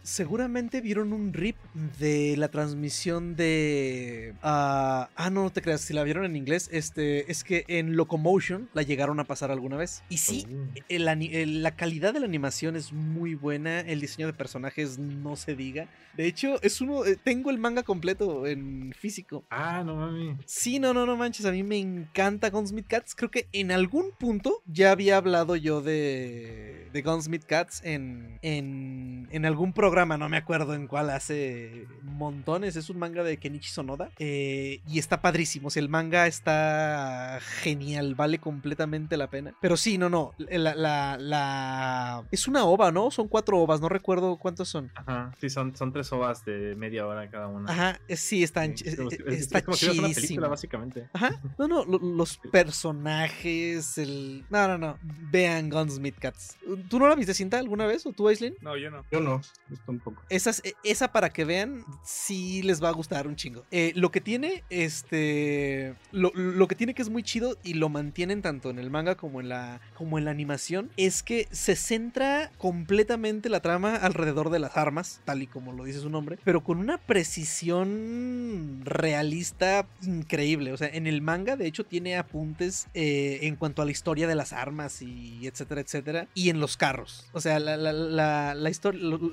[0.03, 1.55] seguramente vieron un rip
[1.99, 4.35] de la transmisión de.
[4.43, 5.81] ah, ah, no, no te creas.
[5.81, 9.77] Si la vieron en inglés, este, es que en Locomotion la llegaron a pasar alguna
[9.77, 10.03] vez.
[10.09, 10.79] Y sí, "Uh".
[10.89, 13.79] el el- la calidad de la animación es muy buena.
[13.79, 15.87] El diseño de personajes no se diga.
[16.17, 17.05] De hecho, es uno.
[17.05, 19.45] eh, tengo el manga completo en físico.
[19.49, 20.35] Ah, no mami.
[20.45, 21.45] Sí, no, no, no manches.
[21.45, 23.15] A mí me encanta Gunsmith Cats.
[23.15, 29.29] Creo que en algún punto ya había hablado yo de, de Gunsmith Cats en, en,
[29.31, 29.92] en algún programa.
[29.93, 32.75] No me acuerdo en cuál hace montones.
[32.75, 34.09] Es un manga de Kenichi Sonoda.
[34.19, 35.67] eh, y está padrísimo.
[35.67, 38.15] O sea, el manga está genial.
[38.15, 39.53] Vale completamente la pena.
[39.61, 40.33] Pero sí, no, no.
[40.37, 43.11] La, la, la- Es una ova, ¿no?
[43.11, 43.81] Son cuatro ovas.
[43.81, 44.91] No recuerdo cuántos son.
[44.95, 47.71] Ajá, sí, son, son tres ovas de media hora cada una.
[47.71, 51.07] Ajá, sí, están, Sí, es como eh, está es como si fuera una película, básicamente.
[51.13, 51.39] Ajá.
[51.59, 54.45] No, no, lo- los personajes, el...
[54.49, 54.97] No, no, no.
[55.31, 56.57] Vean Gunsmith Cats.
[56.89, 58.55] ¿Tú no la viste cinta alguna vez o tú, Aislinn?
[58.61, 59.03] No, yo no.
[59.11, 59.41] Yo no.
[59.87, 60.21] Un poco.
[60.29, 63.65] Esas, e- esa para que vean, sí les va a gustar un chingo.
[63.71, 65.95] Eh, lo que tiene, este.
[66.11, 69.15] Lo, lo que tiene que es muy chido y lo mantienen tanto en el manga
[69.15, 69.81] como en la.
[69.95, 70.91] como en la animación.
[70.97, 75.83] Es que se centra completamente la trama alrededor de las armas, tal y como lo
[75.83, 76.37] dice su nombre.
[76.43, 80.73] Pero con una precisión realista increíble.
[80.73, 84.27] O sea, en el manga, de hecho, tiene apuntes eh, en cuanto a la historia
[84.27, 86.27] de las armas y etcétera, etcétera.
[86.33, 87.25] Y en los carros.
[87.33, 88.69] O sea, la, la, la, la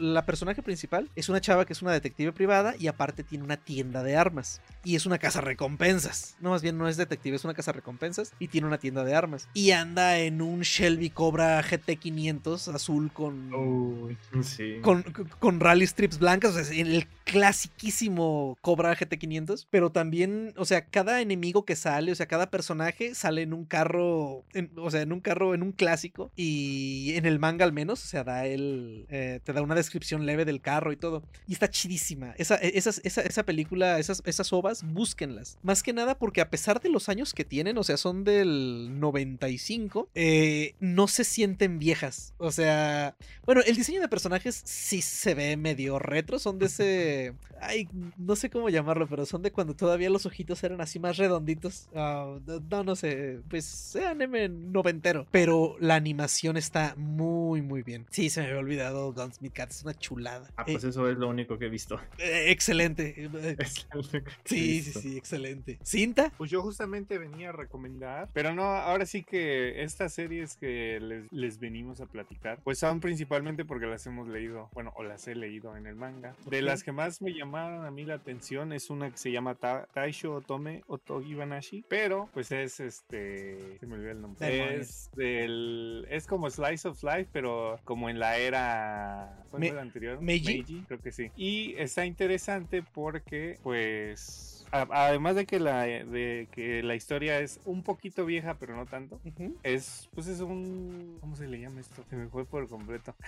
[0.01, 3.59] la personaje principal es una chava que es una detective privada y aparte tiene una
[3.59, 4.62] tienda de armas.
[4.84, 6.34] Y es una casa recompensas.
[6.41, 9.14] No, más bien no es detective, es una casa recompensas y tiene una tienda de
[9.14, 9.49] armas.
[9.53, 14.16] Y anda en un Shelby Cobra GT500 azul con...
[14.43, 14.78] Sí.
[14.80, 15.03] Con,
[15.38, 21.20] con- rally strips blancas, o sea, el clasiquísimo Cobra GT500, pero también, o sea, cada
[21.20, 25.12] enemigo que sale, o sea, cada personaje sale en un carro, en- o sea, en
[25.12, 29.05] un carro, en un clásico, y en el manga al menos, o sea, da el,
[29.11, 32.34] eh, te da una descripción del carro y todo, y está chidísima.
[32.38, 35.58] Esa, e, esas- esa, esa película, esas, esas ovas, búsquenlas.
[35.62, 38.98] Más que nada porque a pesar de los años que tienen, o sea, son del
[39.00, 42.34] 95, eh, no se sienten viejas.
[42.38, 47.34] O sea, bueno, el diseño de personajes sí se ve medio retro, son de ese...
[47.62, 51.18] Ay, no sé cómo llamarlo, pero son de cuando todavía los ojitos eran así más
[51.18, 51.88] redonditos.
[51.94, 52.38] Ah,
[52.70, 55.26] no, no sé, pues anime noventero.
[55.30, 58.06] Pero la animación está muy, muy bien.
[58.10, 59.92] Sí, se me había olvidado Gunsmith Cat, es una
[60.26, 62.00] Ah, pues Eh, eso es lo único que he visto.
[62.18, 63.14] eh, excelente.
[63.58, 65.00] Es lo único que he Sí, sí, visto.
[65.00, 65.78] sí, excelente.
[65.82, 66.32] ¿Cinta?
[66.36, 71.30] Pues yo justamente venía a recomendar, pero no, ahora sí que estas series que les,
[71.32, 75.34] les venimos a platicar, pues son principalmente porque las hemos leído, bueno, o las he
[75.34, 76.34] leído en el manga.
[76.46, 76.64] De Ok.
[76.64, 79.86] las que más me llamaron a mí la atención es una que se llama Ta-
[79.92, 84.46] Taisho Otome Otogi Banashi, pero pues es este, se me olvidó el nombre.
[84.50, 84.80] Demonios.
[84.80, 89.80] Es del, es como Slice of Life, pero como en la era, ¿cuál Me- fue
[90.20, 90.84] Meiji.
[90.86, 91.30] creo que sí.
[91.36, 97.82] Y está interesante porque, pues, además de que la de que la historia es un
[97.82, 99.20] poquito vieja, pero no tanto.
[99.62, 102.04] Es, pues es un, ¿cómo se le llama esto?
[102.08, 103.14] Se me fue por completo.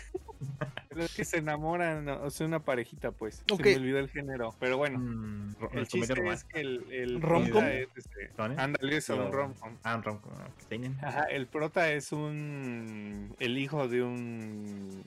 [0.89, 3.43] Pero es que se enamoran, o sea, una parejita, pues.
[3.51, 3.63] Ok.
[3.63, 4.99] Se me olvidó el género, pero bueno.
[4.99, 7.51] Mm, El chiste es que el, el ¿Rom-com?
[7.51, 9.73] prota es este, ándale, eso, un Pero- rom-com.
[9.85, 10.33] Ah, un rom-com.
[10.37, 11.07] ah.
[11.09, 13.35] Ajá, el prota es un.
[13.41, 15.03] El hijo de un.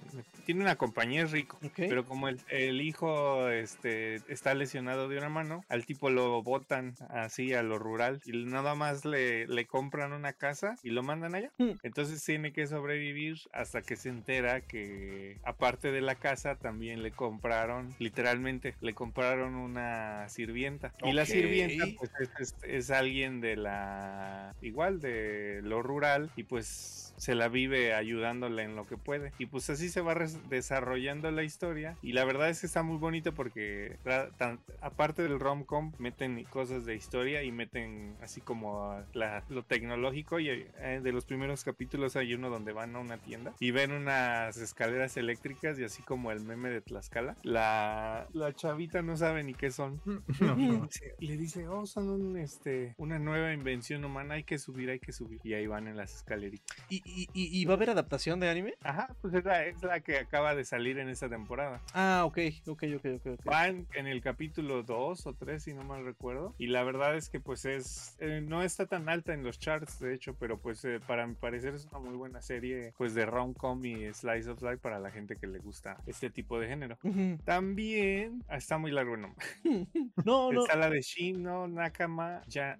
[0.45, 1.57] Tiene una compañía, es rico.
[1.63, 1.73] Ok.
[1.75, 6.95] Pero como el, el hijo este, está lesionado de una mano, al tipo lo botan
[7.09, 11.35] así a lo rural y nada más le, le compran una casa y lo mandan
[11.35, 11.51] allá.
[11.57, 11.71] Hmm.
[11.83, 17.11] Entonces tiene que sobrevivir hasta que se entera que aparte de la casa también le
[17.11, 20.91] compraron, literalmente, le compraron una sirvienta.
[21.03, 24.55] Y la sirvienta pues es, es- es alguien de la...
[24.61, 29.31] igual de lo rural y pues se la vive ayudándole en lo que puede.
[29.39, 30.15] Y pues así se va
[30.49, 31.97] desarrollando la historia.
[32.01, 33.97] Y la verdad es que está muy bonito porque
[34.37, 40.39] tan- aparte del rom-com meten cosas de historia y meten así como la- lo tecnológico.
[40.39, 43.91] Y eh, de los primeros capítulos hay uno donde van a una tienda y ven
[43.91, 47.35] unas escaleras eléctricas y así como el meme de Tlaxcala.
[47.43, 50.01] La, la chavita no sabe ni qué son.
[50.39, 50.89] No, Y no.
[51.19, 54.99] Y le dice, oh, son un, este, una nueva invención humana, hay que subir, hay
[54.99, 55.39] que subir.
[55.43, 56.75] Y ahí van en las escaleritas.
[56.89, 58.73] ¿Y, y, y- y va a haber adaptación de anime?
[58.83, 61.81] Ajá, pues es la, es la que acaba de salir en esta temporada.
[61.93, 62.37] Ah, ok,
[62.67, 63.25] ok, ok, ok.
[63.39, 63.45] ok.
[63.45, 66.53] Van en el capítulo 2 o 3, si no mal recuerdo.
[66.57, 68.15] Y la verdad es que pues es...
[68.19, 71.35] eh, no está tan alta en los charts, de hecho, pero pues eh, para mi
[71.35, 75.11] parecer es una muy buena serie pues de rom-com y slice of life para la
[75.11, 76.97] gente que le gusta este tipo de género.
[77.45, 78.43] También...
[78.49, 79.45] ah, Está muy largo el nombre.
[80.25, 80.61] No, no.
[80.63, 82.79] Está la de Shino Nakama, ya.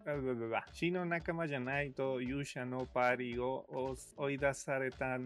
[0.73, 4.53] Shino Nakama Yanai to Yusha no Pari o os- Oida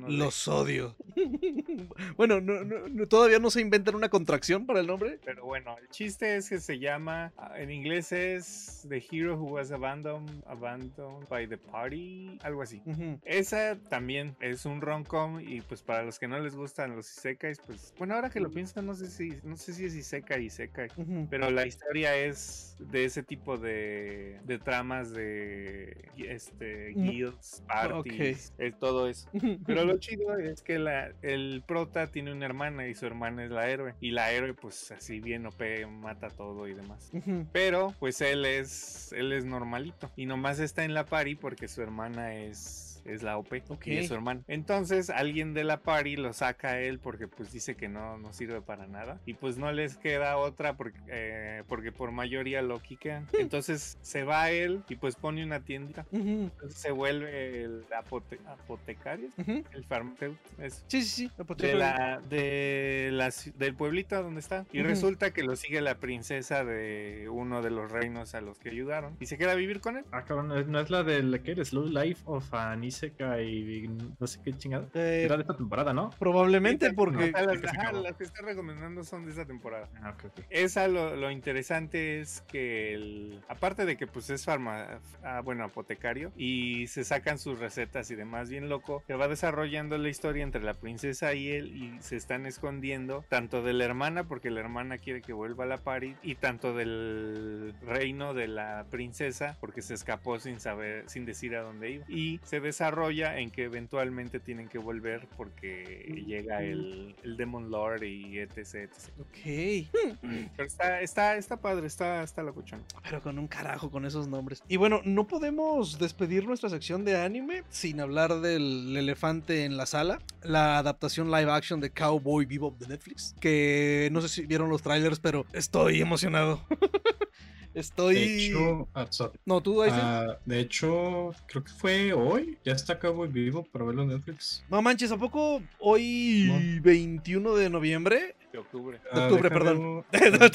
[0.07, 0.95] Los odio.
[2.17, 5.19] bueno, no, no- no- todavía no se inventan una contracción para el nombre.
[5.23, 9.53] Pero bueno, el chiste es que se llama, ah, en inglés es The Hero Who
[9.53, 12.81] Was Abandoned, abandoned by the Party, algo así.
[13.23, 17.59] Esa también es un rom-com y pues para los que no les gustan los isekais,
[17.65, 20.89] pues bueno, ahora que lo pienso no sé si no sé si es isekai isekai,
[20.97, 21.27] Ujú.
[21.29, 28.51] pero la historia es de ese tipo de, de tramas de este Mm, guilds, parties,
[28.55, 28.59] ok.
[28.79, 29.29] Todo eso.
[29.65, 33.51] Pero lo chido es que la, el prota tiene una hermana y su hermana es
[33.51, 33.95] la héroe.
[33.99, 37.11] Y la héroe, pues así bien OP, mata todo y demás.
[37.51, 40.09] Pero, pues él es, él es normalito.
[40.15, 43.87] Y nomás está en la pari porque su hermana es es, es la OP Ok.
[43.87, 44.43] y es su hermano.
[44.47, 48.33] Entonces alguien de la party lo saca a él porque pues dice que no, no
[48.33, 52.79] sirve para nada y pues no les queda otra porque, eh, porque por mayoría lo
[52.81, 53.27] quiquean.
[53.33, 56.05] Entonces se va él y pues pone una tiendita.
[56.11, 59.63] Ujú, Entonces se vuelve el apote- apotecario, ujú.
[59.73, 60.83] el farmacéutico, eso.
[60.87, 61.31] Sí, sí, sí.
[61.37, 64.65] la De la, de la del pueblito donde está.
[64.71, 64.89] Y Ujú.
[64.89, 69.15] resulta que lo sigue la princesa de uno de los reinos a los que ayudaron.
[69.19, 70.05] Y se queda a vivir con él.
[70.11, 71.51] Ah, cabrón, ¿no es- ¿no es la del ¿qué?
[71.51, 73.87] El Slow Life of an Isekai y
[74.19, 74.87] no sé qué chingada?
[74.93, 76.09] Eh, Era de esta temporada, ¿no?
[76.19, 77.25] probablemente porque...
[77.25, 79.89] o sea, las, ajá, las que está recomendando son de esa temporada.
[80.01, 80.45] Ah, ok, ok.
[80.49, 85.63] Esa lo, lo interesante es que el, aparte de que pues es farma, ah, bueno,
[85.63, 90.43] apotecario y se sacan sus recetas y demás bien loco, se va desarrollando la historia
[90.43, 94.59] entre la princesa y él y se están escondiendo tanto de la hermana porque la
[94.59, 99.81] hermana quiere que vuelva a la party y tanto del reino de la princesa porque
[99.81, 104.39] se escapó sin saber, sin decir a dónde iba y se desarrolla en que eventualmente
[104.39, 108.89] tienen que volver porque llega el, el Demon Lord y etc, etc.
[109.19, 110.17] Ok.
[110.55, 112.83] Pero está, está, está padre, está, está locuchón.
[113.03, 114.63] Pero con un carajo con esos nombres.
[114.67, 119.85] Y bueno, no podemos despedir nuestra sección de anime sin hablar del elefante en la
[119.85, 120.19] sala.
[120.41, 123.35] La adaptación live action de Cowboy Bebop de Netflix.
[123.39, 126.61] Que no sé si vieron los trailers, pero estoy emocionado.
[127.73, 128.15] estoy...
[128.15, 129.39] De hecho, ah, sorry.
[129.45, 129.83] No, tú?
[129.83, 132.57] Ah, de hecho, creo que fue hoy.
[132.63, 134.63] Ya está Cowboy Vivo para verlo en Netflix.
[134.69, 138.35] No manches, ¿a poco hoy 21 de noviembre?
[138.51, 138.99] De octubre.
[139.11, 140.05] Ah, octubre, deja perdón.
[140.11, 140.51] ver-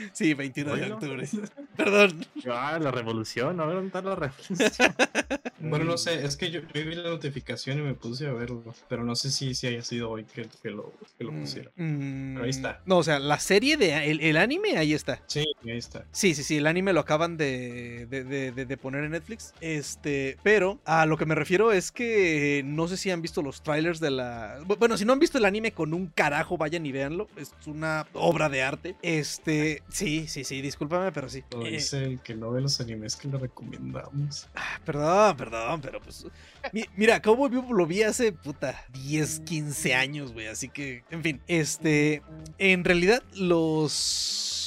[0.12, 0.94] sí, 21 de Bueno.
[0.96, 1.28] octubre.
[1.76, 2.26] Perdón.
[2.50, 3.66] Ah, la revolución, ¿no?
[3.66, 4.94] ¿Dónde está la revolución?
[5.60, 8.62] Bueno, no sé, es que yo, yo vi la notificación y me puse a verlo,
[8.88, 11.72] pero no sé si, si haya sido hoy que, que lo, que lo pusieron.
[11.76, 12.80] Mm, Pero ahí está.
[12.86, 14.10] No, o sea, la serie de...
[14.10, 15.22] El, el anime, ahí está.
[15.26, 16.04] Sí, ahí está.
[16.12, 19.54] Sí, sí, sí, el anime lo acaban de, de- de- poner en Netflix.
[19.60, 23.62] Este, pero a lo que me refiero es que no sé si han visto los
[23.62, 24.60] trailers de la.
[24.60, 27.28] bu- Bueno, si no han visto el anime con un carajo, vayan y véanlo.
[27.36, 28.94] Es una obra de arte.
[29.02, 31.42] Este, sí, sí, sí, discúlpame, pero sí.
[31.50, 34.48] Lo Eh, dice el que no ve los animes que le recomendamos.
[34.54, 36.26] ah, perdón, perdón, pero pues.
[36.72, 40.46] mi- mira, Cowboy Bebop lo vi hace puta 10, 15 años, güey.
[40.48, 42.22] Así que, en fin, este.
[42.58, 43.92] En realidad, los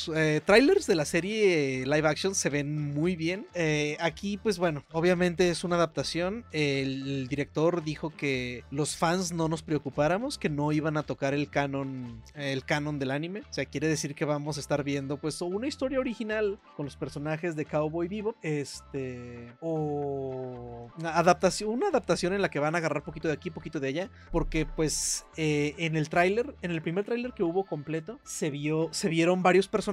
[0.09, 3.47] eh, trailers de la serie live action se ven muy bien.
[3.53, 6.45] Eh, aquí, pues bueno, obviamente es una adaptación.
[6.51, 11.49] El, director dijo que los fans no nos preocupáramos, que no iban a tocar el
[11.49, 13.41] canon, el canon del anime.
[13.41, 16.95] O sea, quiere decir que vamos a estar viendo, pues, una historia original con los
[16.95, 22.79] personajes de Cowboy Vivo, este, o una adaptación, una adaptación en la que van a
[22.79, 26.81] agarrar poquito de aquí, poquito de allá, porque, pues, eh, en el tráiler, en el
[26.81, 29.90] primer tráiler que hubo completo, se vio, se vieron varios personajes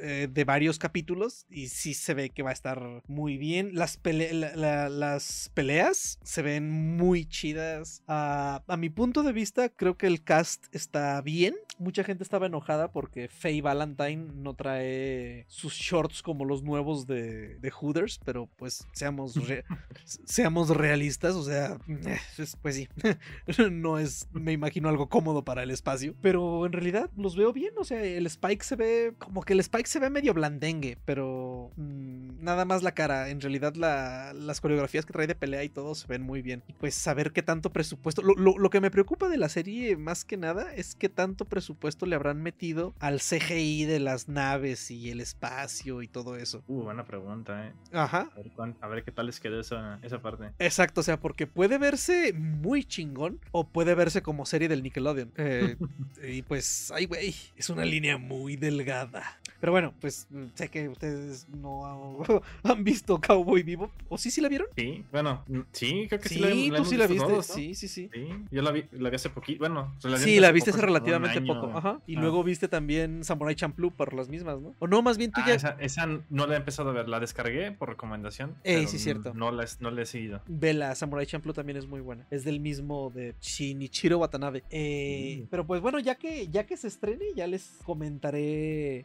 [0.00, 3.70] eh, de varios capítulos y sí se ve que va a estar muy bien.
[3.74, 8.02] Las, pele- la- la- las peleas se ven muy chidas.
[8.06, 11.54] Ah, a mi punto de vista, creo que el cast está bien.
[11.78, 17.56] Mucha gente estaba enojada porque Faye Valentine no trae sus shorts como los nuevos de,
[17.58, 19.64] de Hooters, pero pues seamos, re-
[20.24, 22.88] seamos realistas, o sea, eh, es- pues sí,
[23.70, 27.72] no es, me imagino algo cómodo para el espacio, pero en realidad los veo bien,
[27.78, 31.70] o sea, el Spike se ve como que el Spike se ve medio blandengue, pero
[31.76, 35.68] mm, nada más la cara, en realidad la- las coreografías que trae de pelea y
[35.68, 36.62] todo se ven muy bien.
[36.66, 39.96] Y pues saber qué tanto presupuesto, lo, lo- lo que me preocupa de la serie
[39.96, 44.90] más que nada es qué tanto presupuesto le habrán metido al CGI de las naves
[44.90, 46.62] y el espacio y todo eso.
[46.66, 47.72] Uh, buena pregunta, eh.
[47.92, 48.30] Aja.
[48.32, 50.50] A ver, cuán- a ver qué tal les quedó esa, esa parte.
[50.58, 55.32] Exacto, o sea, porque puede verse muy chingón o puede verse como serie del Nickelodeon.
[55.36, 55.76] Eh,
[56.28, 59.22] y pues, ay, güey, es una línea muy delgada.
[59.60, 62.40] Pero bueno, pues mm, sé que ustedes no ha-
[62.72, 63.90] han visto Cowboy Vivo.
[64.08, 64.68] ¿O sí, sí la vieron?
[64.76, 67.32] Sí, bueno, mm, sí, creo que sí, Sí, la, tú hemos sí la visto viste.
[67.32, 67.54] todos, ¿no?
[67.54, 68.10] Sí, sí, sí.
[68.12, 69.58] Sí, yo la vi, la vi hace poquito.
[69.58, 71.66] Bueno, Sí, la viste hace relativamente poco.
[71.76, 72.00] Ajá.
[72.06, 72.20] Y Ah.
[72.20, 74.74] luego viste también Samurai Champloo por las mismas, ¿no?
[74.78, 75.54] O no, más bien tú Ah, ya.
[75.54, 78.54] esa, esa no la he empezado a ver, la descargué por recomendación.
[78.64, 79.34] Ey, sí, cierto.
[79.34, 80.40] No la, he- no la he seguido.
[80.46, 82.26] Vela, Samurai Champloo también es muy buena.
[82.30, 84.62] Es del mismo de Shinichiro Watanabe.
[84.70, 85.46] Eh, Mm.
[85.50, 88.59] Pero pues bueno, ya que, ya que se estrene, ya les comentaré,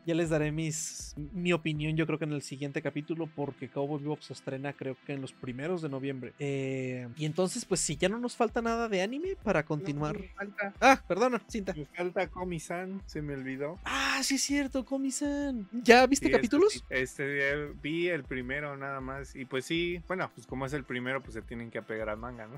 [0.06, 4.00] ya les daré mis, mi opinión, yo creo que en el siguiente capítulo, porque Cowboy
[4.02, 6.34] Bebop se estrena creo que en los primeros de noviembre.
[6.40, 10.16] Eh, y entonces, pues si ya no nos falta nada de anime para continuar.
[10.16, 11.74] No, me falta, Ah, perdona, cinta.
[11.74, 13.80] me falta Komi-san, se me olvidó.
[13.86, 15.68] Ah, sí es cierto, Komi-san.
[15.84, 16.84] ¿Ya viste Sí, este capítulos?
[16.90, 19.36] Este, eh, vi el primero nada más.
[19.36, 22.18] Y pues sí, bueno, pues como es el primero, pues se tienen que apegar al
[22.18, 22.56] manga, ¿no?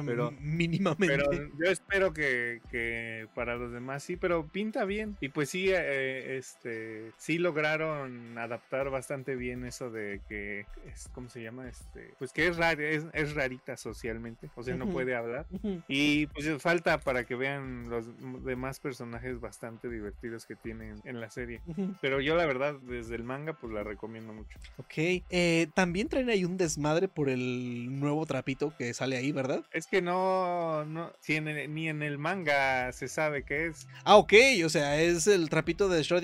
[0.00, 1.16] Um, pero- mínimamente.
[1.16, 5.16] Pero yo espero que, que para los demás sí, pero pinta bien.
[5.20, 11.28] Y pues sí, eh, este, sí lograron adaptar bastante bien eso de que es, ¿cómo
[11.28, 11.68] se llama?
[11.68, 15.46] Este, pues que es rara, es, es rarita socialmente, o sea, no puede hablar.
[15.88, 18.06] Y pues falta para que vean los
[18.44, 21.60] demás personajes bastante divertidos que tienen en la serie.
[22.00, 24.58] Pero yo la verdad, desde el manga, pues la recomiendo mucho.
[24.78, 24.94] Ok.
[25.30, 29.64] Eh, también traen ahí un desmadre por el nuevo trapito que sale ahí, ¿verdad?
[29.72, 33.86] Es que no, no si en el- ni en el manga se sabe qué es.
[34.04, 34.32] Ah, ok.
[34.64, 36.23] O sea, es el trapito de Schrödinger.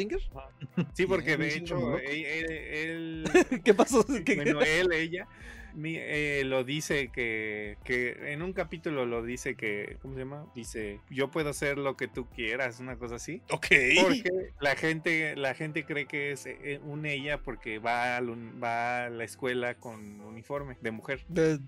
[0.95, 1.99] Sí, porque me de hecho, loco.
[1.99, 4.05] él, él- él- ¿Qué pasó?
[4.25, 5.27] ¿Qué- bueno, él, ella,
[5.85, 10.47] eh, lo dice que, que en un capítulo lo dice que, ¿cómo se llama?
[10.55, 13.43] Dice, yo puedo ser lo que tú quieras, una cosa así.
[13.51, 13.67] Ok.
[14.03, 18.61] Porque la gente, la gente cree que es eh, un ella porque va, al un-
[18.63, 21.25] va a la escuela con uniforme de mujer.
[21.37, 21.59] Eh,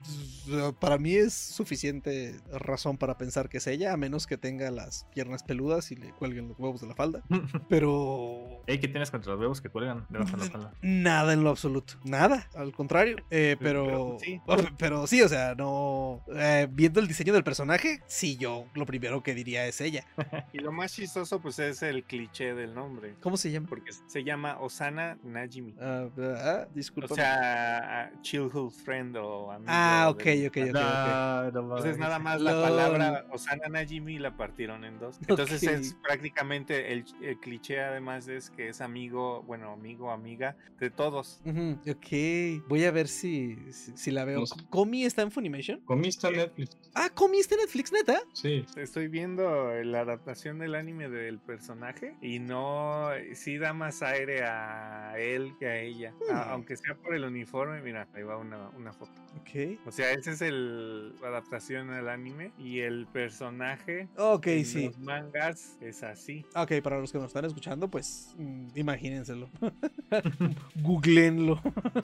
[0.80, 5.06] para mí es suficiente razón para pensar que es ella, a menos que tenga las
[5.14, 7.22] piernas peludas y le cuelguen los huevos de la falda.
[7.68, 10.72] Pero Ey, ¿qué tienes contra los huevos que cuelgan de la falda?
[10.82, 11.94] nada en lo absoluto.
[12.04, 13.16] Nada, al contrario.
[13.30, 14.40] Eh, pero, Pero sí.
[14.78, 16.22] pero sí, o sea, no.
[16.34, 20.04] eh, viendo el diseño del personaje, sí, yo lo primero que diría es ella.
[20.52, 23.16] Y lo más chistoso pues es el cliché del nombre.
[23.20, 23.66] ¿Cómo se llama?
[23.68, 25.74] Porque se llama Osana Najimi.
[25.80, 27.12] Ah, ah, disculpa.
[27.12, 29.70] O sea, a- childhood friend o amigo.
[29.72, 30.66] ah, ok, del- ok, ok.
[30.68, 30.72] ok.
[30.72, 35.18] No, no Entonces nada más la palabra Osana Najimi la partieron en dos.
[35.28, 40.90] Entonces es prácticamente el, el cliché además es que es amigo, bueno, amigo, amiga de
[40.90, 41.40] todos.
[41.44, 44.40] Ujú, ok, voy a ver si, si, si la veo.
[44.40, 44.54] No sé.
[44.70, 45.80] ¿Comi está en Funimation?
[45.80, 46.76] Comi está en Netflix.
[46.94, 48.20] Ah, Comi está en Netflix, neta.
[48.34, 48.64] Sí.
[48.76, 55.14] Estoy viendo la adaptación del anime del personaje y no, sí da más aire a
[55.18, 56.12] él que a ella.
[56.30, 56.50] A- Hmm.
[56.52, 59.12] aunque sea por el uniforme, mira, ahí va una, una foto.
[59.40, 59.78] Ok.
[59.86, 64.86] O sea, ese es el la adaptación al anime y el personaje Ok, en sí.
[64.86, 66.44] los mangas es así.
[66.54, 69.48] Ok, para los que nos están escuchando, pues mm, imagínenselo.
[70.76, 71.60] Googleenlo.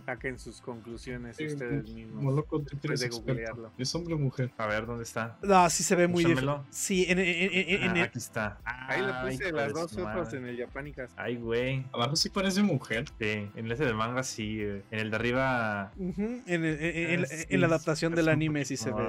[0.07, 2.35] Saquen sus conclusiones Sí, ustedes Como mismos.
[2.35, 3.69] loco, tú Después eres de.
[3.79, 4.51] ¿Es hombre o mujer?
[4.59, 5.39] A ver, ¿dónde está?
[5.49, 6.63] Ah, sí se ve muy diferente.
[6.71, 8.59] Sí, en, en- en- en- Ah, el- aquí está.
[8.65, 11.11] Ahí le Ay, puse hijo las dos fotos en el Japanicas.
[11.17, 11.85] Ay, güey.
[11.93, 13.05] Abajo sí parece mujer.
[13.19, 14.59] Sí, en ese del manga sí.
[14.61, 15.93] eh, En el de arriba.
[15.99, 19.05] En- en- en- ah, sí, en la es- adaptación es del anime sí se ve.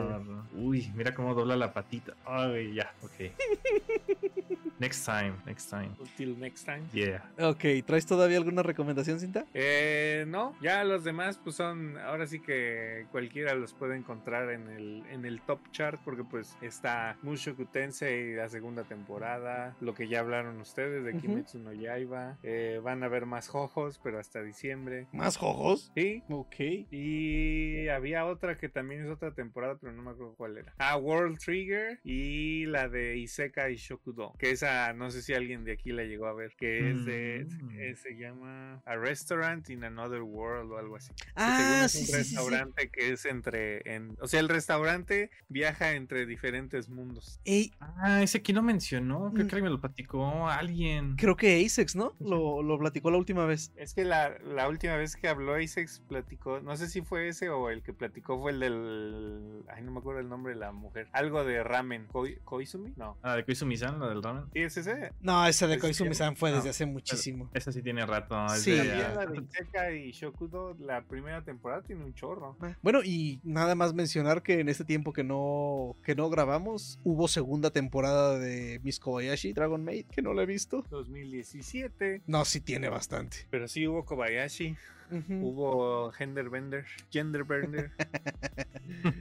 [0.56, 2.14] Uy, mira cómo dobla la patita.
[2.26, 3.32] Ay, ya, ok.
[4.80, 5.96] next time, next time.
[6.00, 6.84] Until next time.
[6.94, 7.24] Yeah.
[7.40, 9.46] Ok, ¿traes todavía alguna recomendación, Cinta?
[9.54, 14.68] Eh, no, ya los demás pues son, ahora sí que cualquiera los puede encontrar en
[14.70, 20.08] el, en el top chart porque pues está Mushoku Tensei la segunda temporada, lo que
[20.08, 21.20] ya hablaron ustedes de.
[21.20, 25.08] Kimetsu no Yaiba, eh, van a haber más jojos pero hasta diciembre.
[25.12, 25.92] ¿Más jojos?
[25.96, 26.56] Sí, Ok.
[26.92, 30.74] y había otra que también es otra temporada, pero no me acuerdo cuál era.
[30.78, 34.34] Ah, World Trigger y la de Iseka y Shokudo.
[34.38, 36.56] Que esa, no sé si alguien de aquí la llegó a ver.
[36.58, 37.46] Que es de.
[37.50, 37.96] Mm.
[37.96, 41.12] se llama A Restaurant in Another World o algo así.
[41.14, 42.36] Que según Ah, es sí, un sí, sí, sí.
[42.36, 43.82] restaurante que es entre.
[43.96, 47.40] En, o sea, el restaurante viaja entre diferentes mundos.
[47.46, 49.32] Ey, Ah, ese aquí lo mencionó.
[49.34, 49.48] Creo Mm.
[49.50, 50.48] que alguien me lo platicó.
[50.50, 51.16] Alguien.
[51.18, 52.16] creo que Asex, ¿no?
[52.20, 53.72] Lo, lo platicó la última vez.
[53.76, 57.50] Es que la, la última vez que habló Isex platicó, no sé si fue ese
[57.50, 59.64] o el que platicó fue el del.
[59.70, 61.08] Ay, no me acuerdo el nombre de la mujer.
[61.12, 62.08] Algo de ramen.
[62.08, 62.94] Koi- ¿Koizumi?
[62.96, 63.18] No.
[63.22, 64.46] Ah, de Koizumi-san, la del ramen.
[64.60, 65.14] ¿Sí es ese?
[65.22, 67.50] No, ese de Koizumi-san fue no, desde hace muchísimo.
[67.54, 68.36] Esa sí tiene rato.
[68.50, 68.76] Sí.
[68.76, 72.58] También la de Iseka y Shokudo, la primera temporada tiene un chorro.
[72.60, 77.00] Ah, Bueno, y nada más mencionar que en este tiempo que no, que no grabamos,
[77.06, 80.84] hubo segunda temporada de Miss Kobayashi, Dragon Maid, que no la he visto.
[80.90, 82.24] 2017.
[82.28, 83.48] No, sí tiene bastante.
[83.50, 84.76] Pero sí hubo Kobayashi,
[85.12, 85.48] Ujú.
[85.48, 87.92] hubo Genderbender, Genderbender.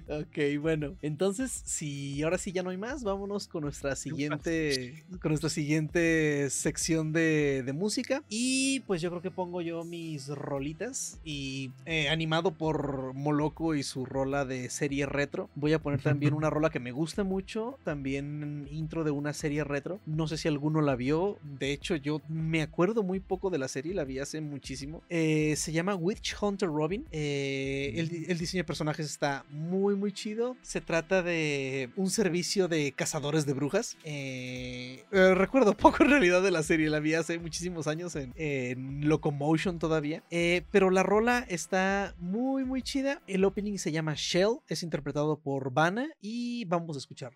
[0.08, 0.96] Ok, bueno.
[1.02, 5.04] Entonces, si ahora sí ya no hay más, vámonos con nuestra siguiente.
[5.20, 8.22] Con nuestra siguiente sección de, de música.
[8.28, 11.20] Y pues yo creo que pongo yo mis rolitas.
[11.24, 15.50] Y eh, animado por Moloco y su rola de serie retro.
[15.54, 17.78] Voy a poner también una rola que me gusta mucho.
[17.84, 20.00] También intro de una serie retro.
[20.06, 21.38] No sé si alguno la vio.
[21.42, 23.94] De hecho, yo me acuerdo muy poco de la serie.
[23.94, 25.02] La vi hace muchísimo.
[25.10, 27.06] Eh, se llama Witch Hunter Robin.
[27.10, 30.56] Eh, el, di- el diseño de personajes está muy, muy chido.
[30.62, 33.96] Se trata de un servicio de cazadores de brujas.
[34.04, 36.90] Eh, eh, recuerdo poco en realidad de la serie.
[36.90, 40.22] La vi hace muchísimos años en, en Locomotion todavía.
[40.70, 43.22] Pero la rola está muy, muy chida.
[43.26, 44.58] El opening se llama Shell.
[44.68, 46.08] Es interpretado por Vanna.
[46.20, 47.32] Y vamos a escuchar.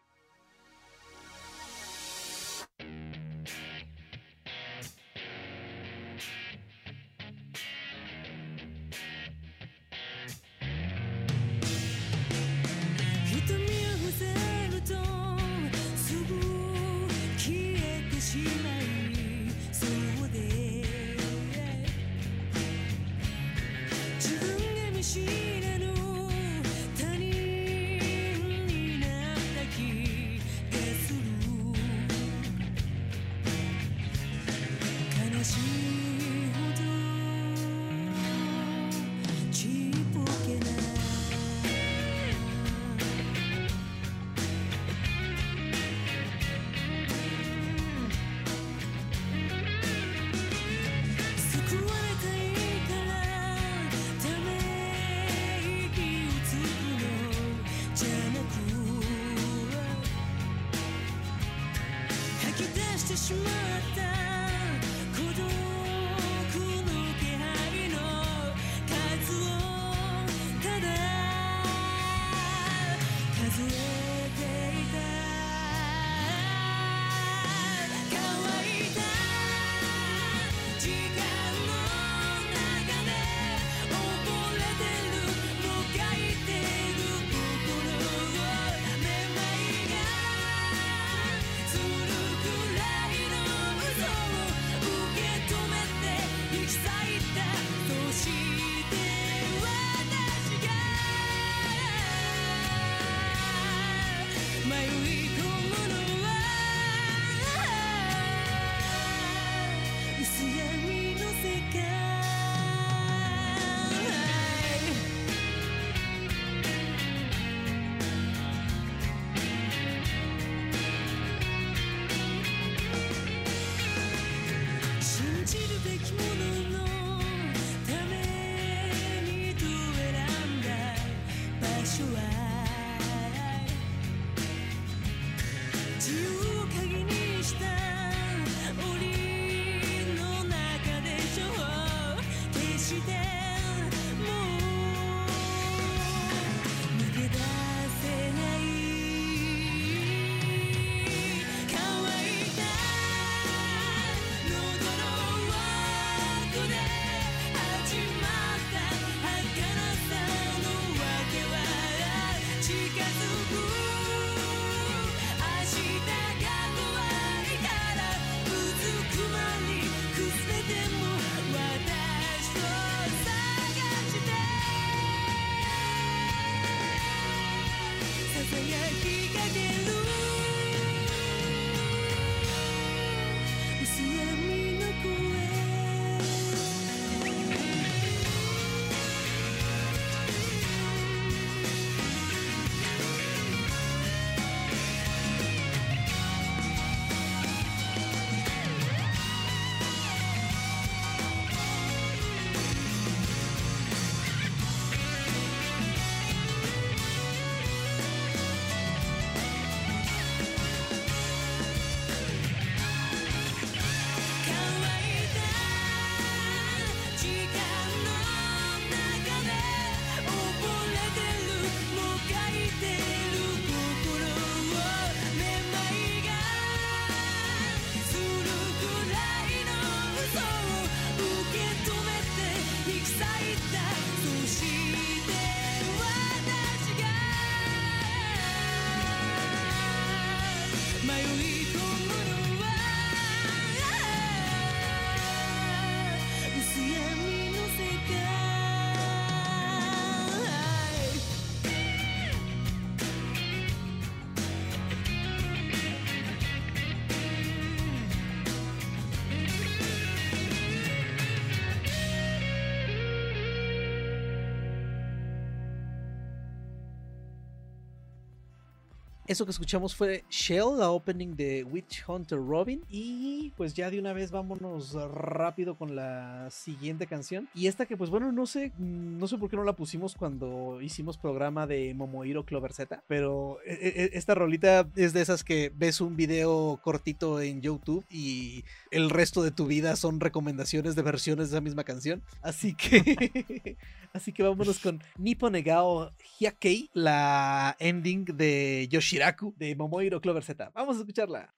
[269.33, 273.22] Eso que escuchamos fue Shell, la opening de Witch Hunter Robin y
[273.57, 277.49] pues ya de una vez vámonos rápido con la siguiente canción.
[277.55, 280.15] Y esta que pues bueno, no sé, mm, no sé por qué no la pusimos
[280.15, 285.23] cuando hicimos programa de Momohiro Clover Z, pero e, e, e, esta rolita es de
[285.23, 290.21] esas que ves un video cortito en YouTube y el resto de tu vida son
[290.21, 292.23] recomendaciones de versiones de esa misma canción.
[292.43, 293.77] Así que
[294.13, 300.71] así que vámonos con Nipponegao Hyakei, la ending de Yoshiraku de Momohiro Clover Z.
[300.75, 301.53] Vamos a escucharla.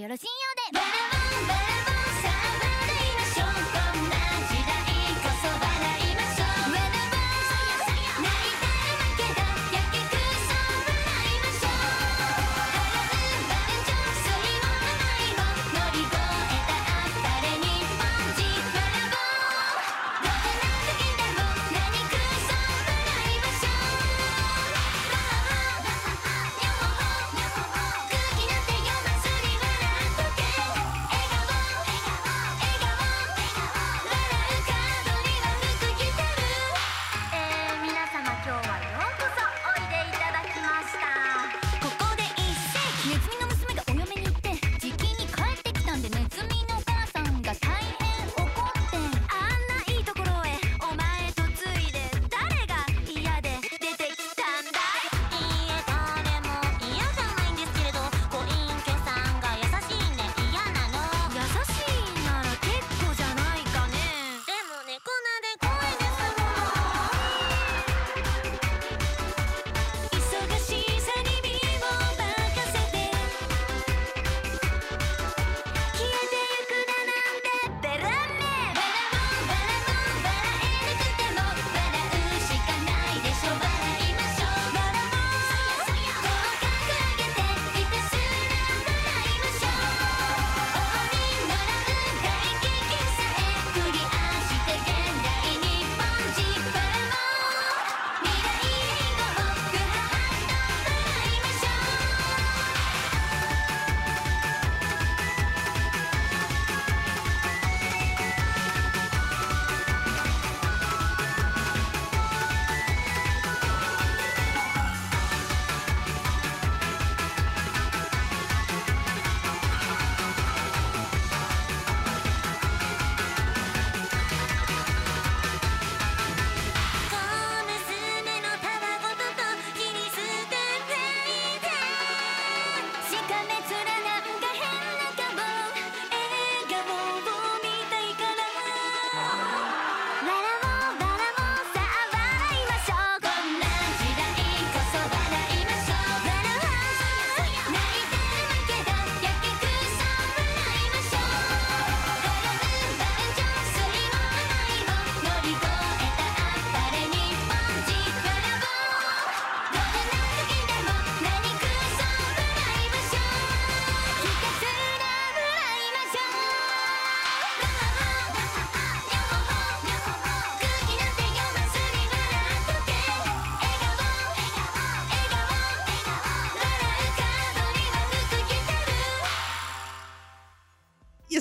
[0.00, 0.49] よろしいよ。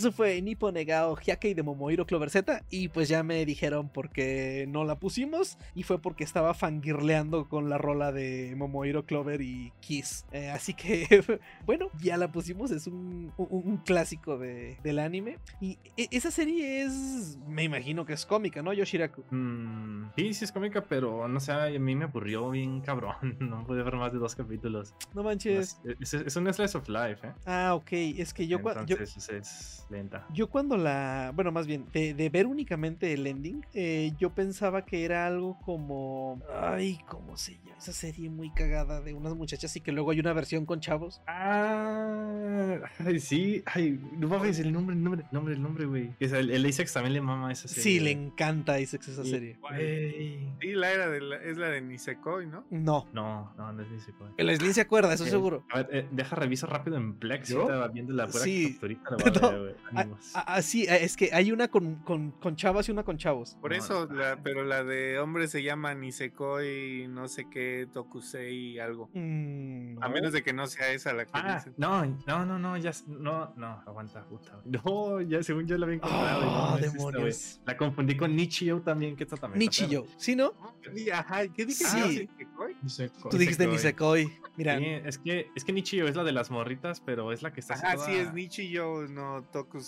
[0.09, 2.63] Eso fue Nippo Negao Hyakei de Momohiro Clover Z.
[2.69, 5.57] Y pues ya me dijeron por qué no la pusimos.
[5.75, 10.25] Y fue porque estaba fangirleando con la rola de Momohiro Clover y Kiss.
[10.31, 11.07] Eh, así que,
[11.65, 12.71] bueno, ya la pusimos.
[12.71, 15.37] Es un, un- un clásico de- del anime.
[15.61, 17.37] Y e- esa serie es.
[17.47, 19.23] Me imagino que es cómica, ¿no, Yoshiraku?
[19.31, 23.15] Mm, sí, sí es cómica, pero no sé, a mí me aburrió bien cabrón.
[23.39, 24.93] No pude ver más de dos capítulos.
[25.13, 25.79] No manches.
[25.99, 27.31] Es, es- es un slice of life, ¿eh?
[27.45, 27.91] Ah, ok.
[27.91, 29.85] Es que yo, cua- yo, Entonces es,
[30.33, 34.85] Yo cuando la, bueno, más bien, de, de ver únicamente el ending, eh, yo pensaba
[34.85, 37.77] que era algo como, ay, ¿cómo se llama?
[37.77, 41.21] Esa serie muy cagada de unas muchachas y que luego hay una versión con chavos.
[41.27, 46.11] Ah, ay, sí, ay, no mames, el nombre, el nombre, el nombre, el nombre, güey.
[46.19, 47.83] Es El, el Isaac también le mama esa serie.
[47.83, 49.57] Sí, le encanta a Isaac esa serie.
[49.61, 50.49] güey.
[50.61, 52.65] Sí, la era de la- es la de Nisekoi, ¿no?
[52.69, 54.29] No, No, no, no es Nisekoi.
[54.37, 55.63] el Slim se acuerda, eso Eh, seguro.
[55.71, 57.49] A ver, eh, deja reviso rápido en Plex.
[57.49, 57.61] ¿Yo?
[57.61, 58.71] Estaba viendo la pura Sí.
[58.71, 59.09] capturita.
[59.11, 59.17] la a
[59.88, 60.05] No, güey.
[60.05, 63.17] Ah, ah, ah, ah, es que hay una con, con, con chavas y una con
[63.17, 63.57] chavos.
[63.61, 64.15] Por No, eso, no.
[64.15, 69.09] la- pero la de hombre se llama Nisekoi, no sé qué, Tokusei, algo.
[69.13, 70.13] Mm, A no.
[70.13, 71.73] menos de que no sea esa la que Ah, dicen.
[71.77, 74.59] no, no, no, no, ya, no, no, aguanta, puta.
[74.63, 74.79] güey.
[74.83, 76.41] No, ya según yo la había encontrado.
[76.45, 76.79] no, Ah,
[77.27, 77.61] esta.
[77.65, 79.59] La confundí con Nichio también, que esta también.
[79.59, 80.53] Nichio, ¿sí, no?
[80.95, 81.83] Sí, Ajá, ¿qué dije?
[81.85, 81.97] Sí.
[81.99, 82.75] Ah, Nisekoi.
[82.81, 84.39] Dice, Tú dijiste Nisekoi.
[84.57, 87.53] Mira, Sí, es que, es que Nichio es la de las morritas, pero es la
[87.53, 89.78] que está así toda- sí, es Nichiyo, no Tokusei,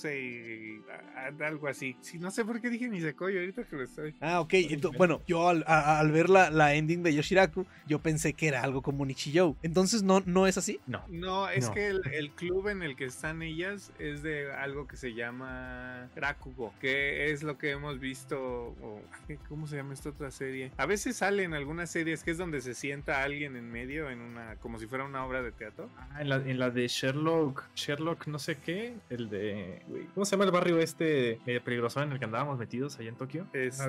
[1.15, 1.95] a- algo así.
[2.01, 4.15] Sí, no sé por qué dije Nisekoi ahorita que lo estoy.
[4.21, 4.53] Ah, ok.
[4.97, 8.61] bueno, yo al, a- al ver la, la ending de Yoshiraku, yo pensé que era
[8.63, 9.55] algo como Nichijou.
[9.63, 10.79] Entonces, ¿no, no es así?
[10.87, 11.03] No.
[11.09, 11.73] No, es No.
[11.73, 16.09] que el, el club en el que están ellas es de algo que se llama
[16.15, 18.39] Rakugo, que es lo que hemos visto.
[18.81, 20.71] o- ay, ¿Cómo se llama esta otra serie?
[20.77, 24.19] A veces sale en algunas series que es donde se sienta alguien en medio, en
[24.21, 25.89] una, como si fuera una obra de teatro.
[25.97, 29.80] Ah, en la, en la de Sherlock, Sherlock no sé qué, el de...
[29.87, 33.09] güey, ¿Cómo se llama el barrio este medio peligroso en el que andábamos metidos allá
[33.09, 33.47] en Tokio?
[33.53, 33.81] Este.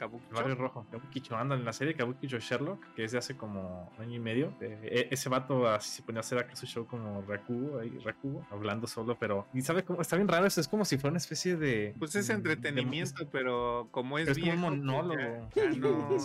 [0.00, 0.30] Kabukicho.
[0.30, 0.86] El barrio rojo.
[0.90, 4.18] Kabukicho, anda en la serie Kabukicho Sherlock, que es de hace como un año y
[4.18, 4.52] medio.
[4.60, 7.90] Eh, e- ese vato así se ponía a hacer acá su show como Rakugo, ahí,
[8.04, 9.46] Rakugo, hablando solo, pero...
[9.52, 10.00] ¿Y sabe cómo?
[10.00, 11.94] Está bien raro eso, es como si fuera una especie de...
[11.98, 15.50] Pues es mm, de- entretenimiento, pero como es, Pero es como un viejo, pues monólogo.
[15.54, 16.18] ya, ya no,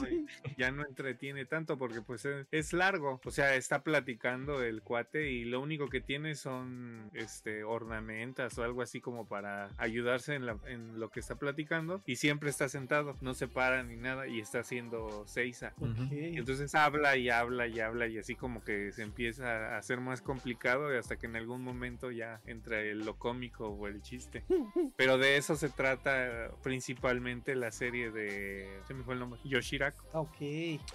[0.57, 3.19] ya no entretiene tanto porque pues es, es largo.
[3.25, 8.63] O sea, está platicando el cuate y lo único que tiene son este ornamentas o
[8.63, 12.69] algo así como para ayudarse en, la- en lo que está platicando y siempre está
[12.69, 15.73] sentado, no se para ni nada y está haciendo seiza.
[15.79, 16.03] Ujú.
[16.13, 19.99] Y entonces habla y habla y habla y así como que se empieza a hacer
[19.99, 24.01] más complicado y hasta que en algún momento ya entra el- lo cómico o el
[24.01, 24.43] chiste.
[24.97, 28.67] Pero de eso se trata principalmente la serie de...
[28.87, 29.39] Se me fue el nombre.
[29.43, 30.03] Yoshiraku.
[30.13, 30.37] Ah, Ok.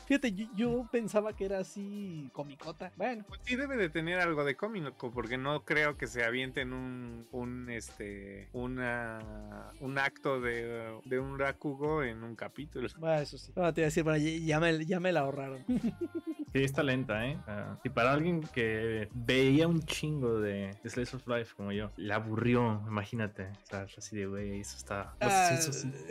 [0.07, 2.93] Fíjate, yo, yo pensaba que era así comicota.
[2.97, 6.73] Bueno, Pues sí debe de tener algo de cómico porque no creo que se avienten
[6.73, 12.60] un, un este una un acto de, de un Rakugo en un capítulo.
[13.23, 13.53] eso sí.
[13.57, 15.65] Ah, te iba a decir, bueno, ya, me, ya me la ahorraron.
[16.53, 17.39] Sí, está lenta, ¿eh?
[17.47, 22.17] Ah, y para alguien que veía un chingo de Slice of Life como yo, la
[22.17, 23.45] aburrió, imagínate.
[23.45, 25.15] O sea, así de, güey, eso está...
[25.21, 25.49] no Ah,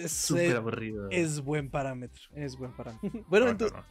[0.07, 1.09] súper aburrido.
[1.11, 2.21] Es buen parámetro.
[2.33, 3.09] Es buen parámetro.
[3.27, 3.83] bueno, Ah, ento- no, no,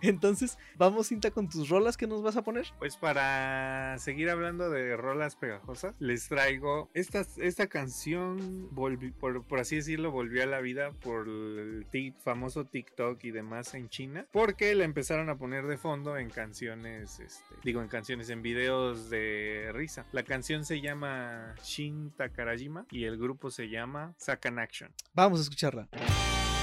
[0.00, 2.64] entonces, vamos, cinta, con tus rolas que nos vas a poner.
[2.78, 9.58] Pues para seguir hablando de rolas pegajosas, les traigo esta, esta canción, volvi- por, por
[9.58, 14.74] así decirlo, volvió a la vida por el famoso TikTok y demás en China, porque
[14.74, 19.70] la empezaron a poner de fondo en canciones, este, digo en canciones, en videos de
[19.72, 20.06] risa.
[20.12, 24.90] La canción se llama Shin Takarajima y el grupo se llama Sakan Action.
[25.14, 26.55] Vamos a escucharla.「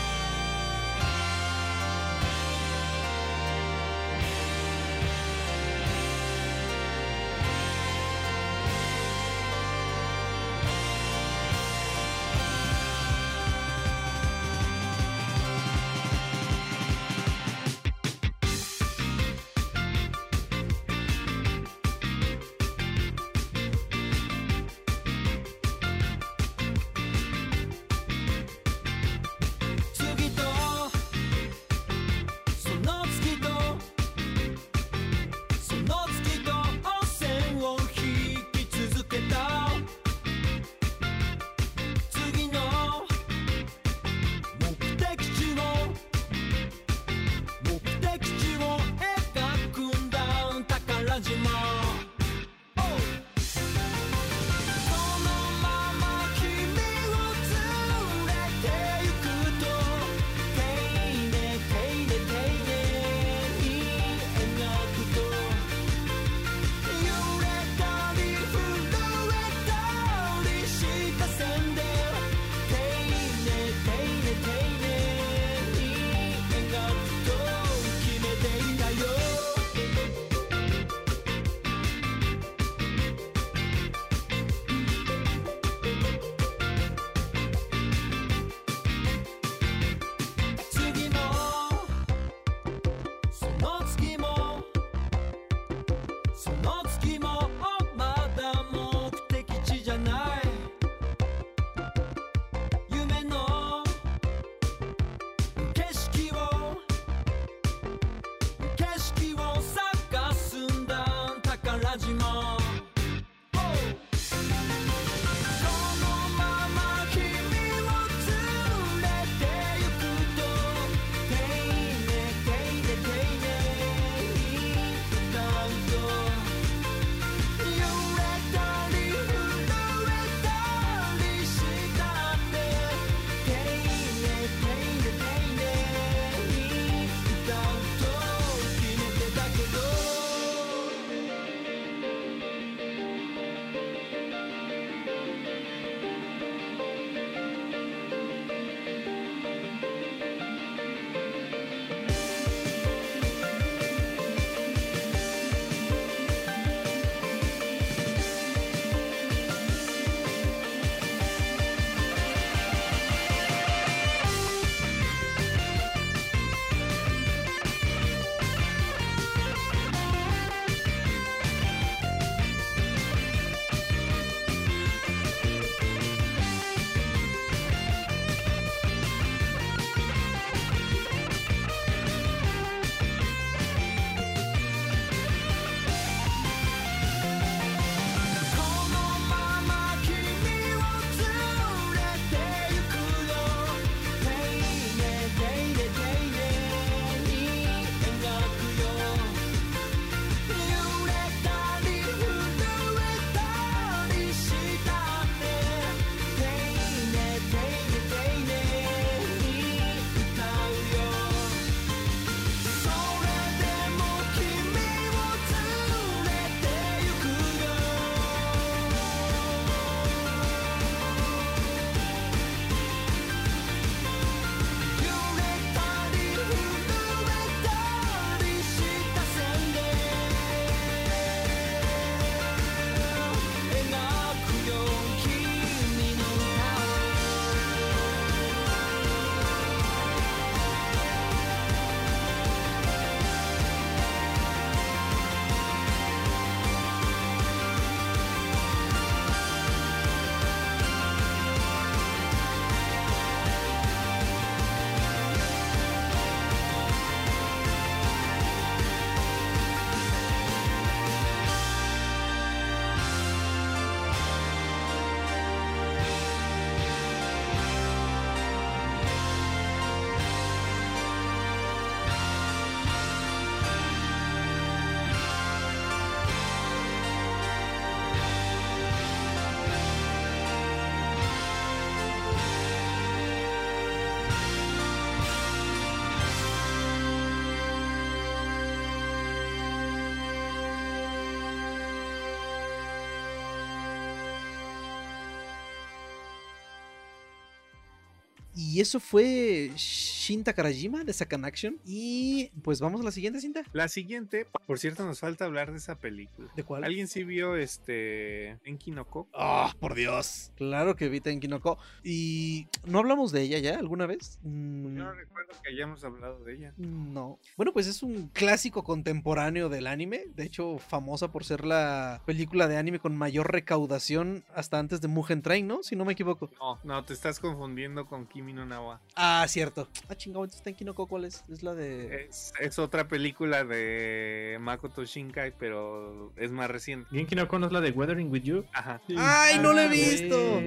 [298.73, 301.77] Y eso fue Shin Takarajima de Sakan Action.
[301.85, 303.63] Y pues vamos a la siguiente cinta.
[303.73, 306.49] La siguiente, por cierto, nos falta hablar de esa película.
[306.55, 306.83] ¿De cuál?
[306.83, 309.27] ¿Alguien sí vio este Enki no Ko?
[309.33, 310.51] ¡Ah, por Dios!
[310.55, 311.77] Claro que vi Tenki no Ko.
[312.03, 314.39] ¿Y no hablamos de ella ya alguna vez?
[314.43, 316.73] Mm, Yo no recuerdo que hayamos hablado de ella.
[316.77, 317.39] No.
[317.57, 320.25] Bueno, pues es un clásico contemporáneo del anime.
[320.35, 325.07] De hecho, famosa por ser la película de anime con mayor recaudación hasta antes de
[325.07, 325.83] Mugen Train, ¿no?
[325.83, 326.49] Si no me equivoco.
[326.59, 329.01] No, no, te estás confundiendo con Kimi no Nawa.
[329.15, 329.87] Ah, cierto.
[330.07, 331.43] Ah, chingado, entonces Tenki no Ko, ¿cuál es?
[331.51, 332.25] Es la de.
[332.25, 337.07] Es, es otra película de Makoto Shinkai, pero es más reciente.
[337.11, 338.65] Genki no conoce la de Weathering with You.
[338.73, 339.01] Ajá.
[339.17, 340.59] ¡Ay, no la he Ah, visto!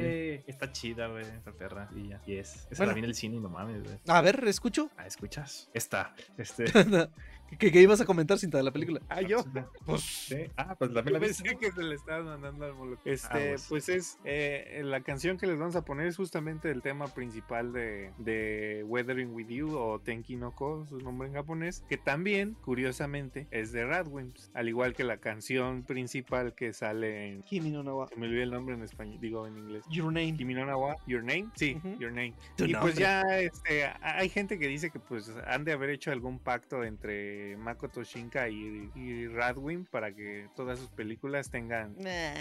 [0.46, 1.88] Está chida, güey, esa perra.
[1.94, 2.20] Y ya.
[2.26, 2.66] Y es.
[2.70, 2.86] Esa Bueno.
[2.86, 3.98] la vi en el cine y no mames, güey.
[4.08, 4.90] A ver, escucho.
[4.96, 5.68] Ah, ¿escuchas?
[5.74, 6.14] Está.
[6.38, 6.64] Este.
[7.58, 9.00] ¿Qué, qué ibas a comentar, cinta de la película?
[9.08, 9.44] Ah, yo.
[9.84, 10.00] Pues.
[10.02, 10.36] Sí.
[10.56, 12.98] Ah, pues la, Yo la pensé que se le estabas mandando al molo.
[13.04, 13.66] Este, Ah, pues.
[13.68, 17.72] pues es eh, la canción que les vamos a poner es justamente el tema principal
[17.72, 22.56] de, de Weathering with You o Tenki no Ko, su nombre en japonés, que también,
[22.62, 27.42] curiosamente, es de Radwimps, al igual que la canción principal que sale en.
[27.42, 28.08] Kimi no Nawa.
[28.08, 29.84] Se me olvidó el nombre en español, digo en inglés.
[29.90, 30.36] Your name.
[30.36, 31.98] Kimi no Nawa, Your Name, sí, Ujú.
[32.00, 32.34] Your Name.
[32.56, 32.80] Tu y nombre.
[32.92, 36.82] pues ya este, hay gente que dice que pues han de haber hecho algún pacto
[36.84, 42.34] entre Makoto Shinkai y, Radwimp para que todas sus películas tengan Nah,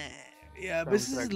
[0.62, 1.32] y a veces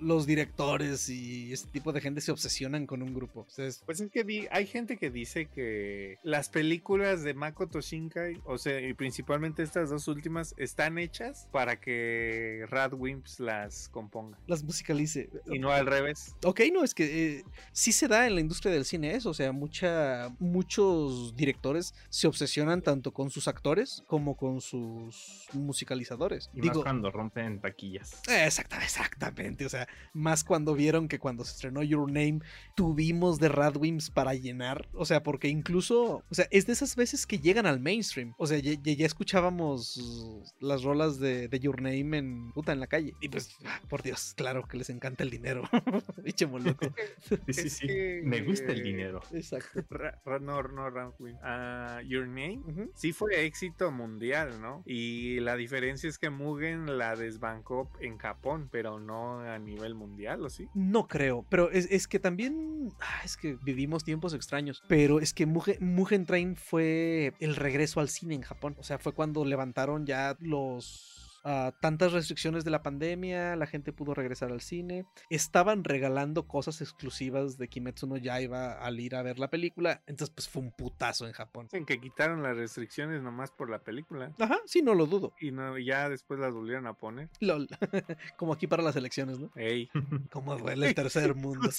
[0.00, 3.40] los, directores y ese tipo de gente se obsesionan con un grupo.
[3.46, 7.34] O sea, es- Pues es que di- hay gente que dice que las películas de
[7.34, 13.88] Makoto Shinkai, o sea, y principalmente estas dos últimas, están hechas para que Radwimps las
[13.88, 14.38] componga.
[14.46, 15.30] las musicalice.
[15.46, 16.34] Y no al revés.
[16.44, 19.34] Ok, no, es que eh, sí se da en la industria del cine eso, o
[19.34, 26.50] sea, mucha, muchos directores se obsesionan tanto con sus actores como con sus musicalizadores.
[26.54, 28.20] Y Digo, más cuando rompen taquillas.
[28.28, 32.40] eh, exacta- exactamente, o sea, más cuando vieron que cuando se estrenó Your Name
[32.74, 37.26] tuvimos de Radwimps para llenar, o sea, porque incluso, o sea, es de esas veces
[37.26, 38.72] que llegan al mainstream, o sea, ya,
[39.06, 43.80] escuchábamos las rolas de, de Your Name en, puta, en la calle, y pues, ah,
[43.88, 45.62] por Dios, claro que les encanta el dinero,
[46.24, 46.86] Pinche moloco.
[47.48, 47.86] Sí, sí, sí.
[47.86, 49.20] que- Me gusta el dinero.
[49.32, 49.84] Exacto.
[49.90, 51.38] Ra- ra- no, no, Radwimp.
[51.42, 52.60] Ah, Your Name
[52.94, 54.82] sí fue éxito mundial, ¿no?
[54.86, 58.36] Y la diferencia es que Mugen la desbancó en Japón,
[58.70, 60.68] pero no a nivel mundial, ¿o sí?
[60.74, 64.82] No creo, pero es, es que también ah, es que vivimos tiempos extraños.
[64.88, 68.76] Pero es que Mugen, Mugen Train fue el regreso al cine en Japón.
[68.78, 71.15] O sea, fue cuando levantaron ya los
[71.46, 75.06] ah, tantas restricciones de la pandemia, la gente pudo regresar al cine.
[75.30, 80.02] Estaban regalando cosas exclusivas de Kimetsu no Yaiba al ir a ver la película.
[80.06, 81.66] Entonces, pues fue un putazo en Japón.
[81.66, 84.32] Dicen que quitaron las restricciones nomás por la película.
[84.38, 85.34] Ajá, sí, no lo dudo.
[85.40, 87.30] Y no, ya después las volvieron a poner.
[87.40, 87.68] Lol.
[88.36, 89.50] Como aquí para las elecciones, ¿no?
[89.54, 89.88] Ey.
[90.32, 91.70] Como duele el tercer mundo.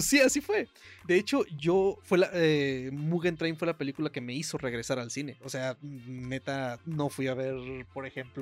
[0.00, 0.68] Sí, así fue.
[1.06, 4.98] De hecho, yo fue la eh, Mugen Train fue la película que me hizo regresar
[4.98, 5.36] al cine.
[5.42, 8.37] O sea, neta, no fui a ver, por ejemplo,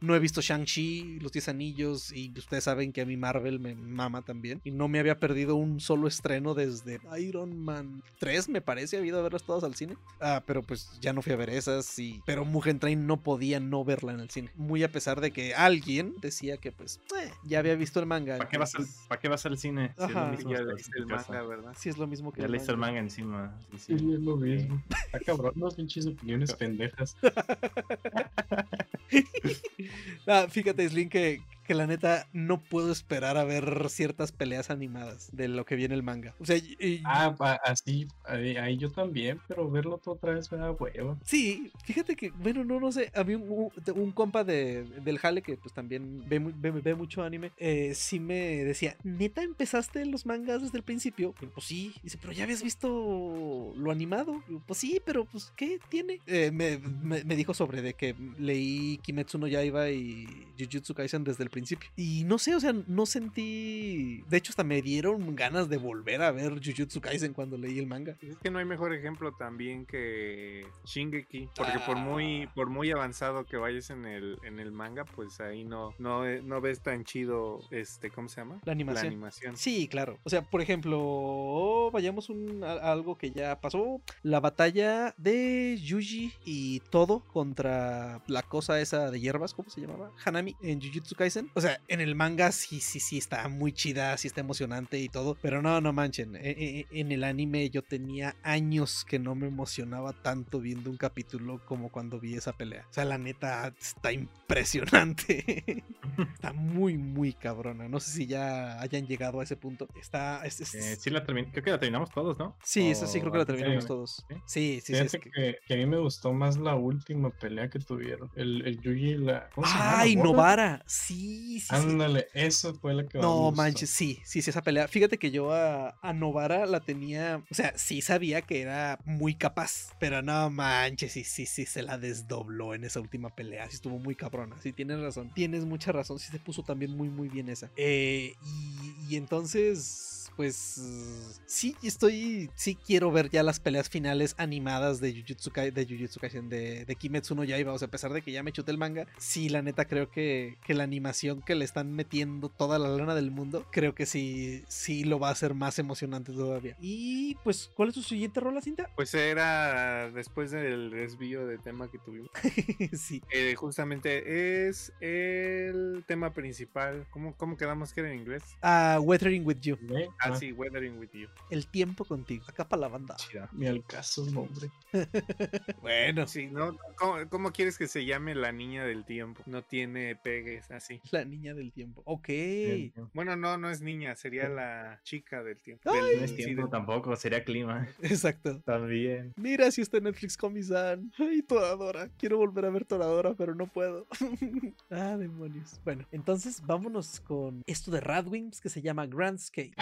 [0.00, 3.74] no he visto Shang-Chi, Los Diez Anillos, y ustedes saben que a mí Marvel me
[3.74, 4.60] mama también.
[4.64, 9.08] Y no me había perdido un solo estreno desde Iron Man 3, me parece, había
[9.10, 9.96] ido a verlas todas al cine.
[10.20, 12.22] Ah, pero pues ya no fui a ver esas, y...
[12.26, 14.50] pero Mugen Train no podía no verla en el cine.
[14.54, 18.38] Muy a pesar de que alguien decía que pues eh, ya había visto el manga.
[18.38, 19.94] ¿Para qué, vas al, ¿Para qué vas al cine?
[19.98, 20.30] Si es lo Ajá.
[20.30, 21.32] mismo Ya leíste el tu casa.
[21.32, 21.72] manga, ¿verdad?
[21.78, 22.92] Sí, es lo mismo que Ya leíste el manga.
[22.92, 23.58] manga encima.
[23.72, 24.12] Sí, Sí, sí.
[24.14, 24.82] es lo mismo.
[25.06, 27.16] Está cabrón, unas pinches opiniones pendejas.
[30.26, 31.40] Ah, fíjate, Slim, que,
[31.70, 35.94] que la neta no puedo esperar a ver ciertas peleas animadas de lo que viene
[35.94, 36.34] el manga.
[36.40, 37.32] O sea, y- Ah,
[37.64, 41.16] así, ahí, yo también, pero verlo todo otra vez me da huevo.
[41.24, 45.56] sí, fíjate que, bueno, no, no sé, a mí un, compa de, del Jale que
[45.58, 50.62] pues también ve, ve, ve mucho anime, eh, sí me decía, ¿neta empezaste los mangas
[50.62, 51.36] desde el principio?
[51.40, 54.42] Y pues sí, dice, pero ya habías visto lo animado.
[54.48, 56.18] Y pues sí, pero pues, ¿qué tiene?
[56.26, 60.26] Eh, me, me- me dijo sobre de que leí Kimetsu no Yaiba y
[60.58, 61.59] Jujutsu Kaisen desde el principio.
[61.96, 64.22] Y no sé, o sea, no sentí.
[64.28, 67.86] De hecho, hasta me dieron ganas de volver a ver Jujutsu Kaisen cuando leí el
[67.86, 68.16] manga.
[68.20, 72.52] Es que no hay mejor ejemplo también que Shingeki, porque por muy Ah.
[72.54, 76.42] por muy avanzado que vayas en el en el manga, pues ahí no no eh,
[76.42, 78.60] no ves tan chido este, ¿cómo se llama?
[78.64, 79.04] La animación.
[79.04, 79.56] La animación.
[79.56, 80.18] Sí, claro.
[80.24, 84.00] O sea, por ejemplo, vayamos un, a- a algo que ya pasó.
[84.22, 90.12] La batalla de Yuji y todo contra la cosa esa de hierbas, ¿cómo se llamaba?
[90.24, 91.39] Hanami en Jujutsu Kaisen.
[91.54, 95.08] O sea, en el manga sí, sí, sí está muy chida, sí está emocionante y
[95.08, 95.36] todo.
[95.42, 96.36] Pero no, no manchen.
[96.36, 100.96] e- e- En el anime yo tenía años que no me emocionaba tanto viendo un
[100.96, 102.86] capítulo como cuando vi esa pelea.
[102.90, 105.84] O sea, la neta está impresionante.
[106.34, 107.88] está muy, muy cabrona.
[107.88, 109.88] No sé si ya hayan llegado a ese punto.
[110.00, 110.44] Está.
[110.44, 112.56] es- es- Eh, sí, la creo que la terminamos todos, ¿no?
[112.62, 114.24] Sí, eso sí creo que la terminamos sí, todos.
[114.46, 114.80] ¿sí?
[114.80, 118.30] Sí, sí, que- que, que a mí me gustó más la última pelea que tuvieron.
[118.34, 119.48] El, el Yuji y la.
[119.54, 119.84] ¿cómo se llama?
[119.92, 120.16] ¿La ¡Ay?
[120.16, 120.82] Novara!
[120.86, 121.74] Sí, sí, sí.
[121.74, 124.88] Ándale, eso fue la que más No manches, sí, sí, sí, esa pelea.
[124.88, 129.34] Fíjate que yo a, a Novara la tenía, o sea, sí sabía que era muy
[129.34, 133.68] capaz, pero no manches, sí, sí, sí, se la desdobló en esa última pelea.
[133.68, 134.60] Sí, estuvo muy cabrona.
[134.60, 136.18] Sí, tienes razón, tienes mucha razón.
[136.18, 137.70] Sí, se puso también muy, muy bien esa.
[137.76, 144.98] Eh, y, y entonces, pues, sí, estoy, sí quiero ver ya las peleas finales animadas
[144.98, 147.74] de Jujutsu, Kai- de Jujutsu Kaisen, de, de Kimetsu no Yaiba.
[147.74, 150.10] O sea, a pesar de que ya me chuté el manga, sí, la neta creo
[150.10, 154.06] que, que la animación que le están metiendo toda la lana del mundo, creo que
[154.06, 156.74] sí, sí lo va a hacer más emocionante todavía.
[156.80, 158.88] Y pues, ¿cuál es tu siguiente rola, cinta?
[158.96, 162.30] Pues era después del desvío de tema que tuvimos.
[162.98, 163.20] sí.
[163.30, 167.06] Eh, justamente es el tema principal.
[167.10, 168.42] ¿Cómo, cómo quedamos que era en inglés?
[168.62, 170.08] Ah, Weathering with You, ¿Eh?
[170.18, 171.28] Ah, Ah, sí, Weathering with You.
[171.50, 172.44] el tiempo contigo.
[172.48, 173.16] Acá para la banda.
[173.16, 173.48] Chida.
[173.52, 174.70] Ni al caso, hombre.
[175.80, 176.76] Bueno, Sí, ¿no?
[176.96, 179.42] ¿Cómo, cómo quieres que se llame la niña del tiempo?
[179.46, 181.00] No tiene pegues así.
[181.10, 182.02] la niña del tiempo.
[182.04, 182.28] Ok.
[182.28, 182.92] Bien.
[183.14, 185.90] Bueno, no, no es niña, sería la chica del tiempo.
[185.92, 187.88] Del- No es sí, tiempo tampoco, sería clima.
[188.02, 188.60] Exacto.
[188.64, 189.32] También.
[189.36, 191.12] Mira si está en Netflix Comisan.
[191.18, 192.08] Ay, Toradora.
[192.18, 194.06] Quiero volver a ver Toradora, pero no puedo.
[194.90, 195.80] ah, demonios.
[195.84, 199.72] Bueno, entonces vámonos con esto de Radwings que se llama Grandscape.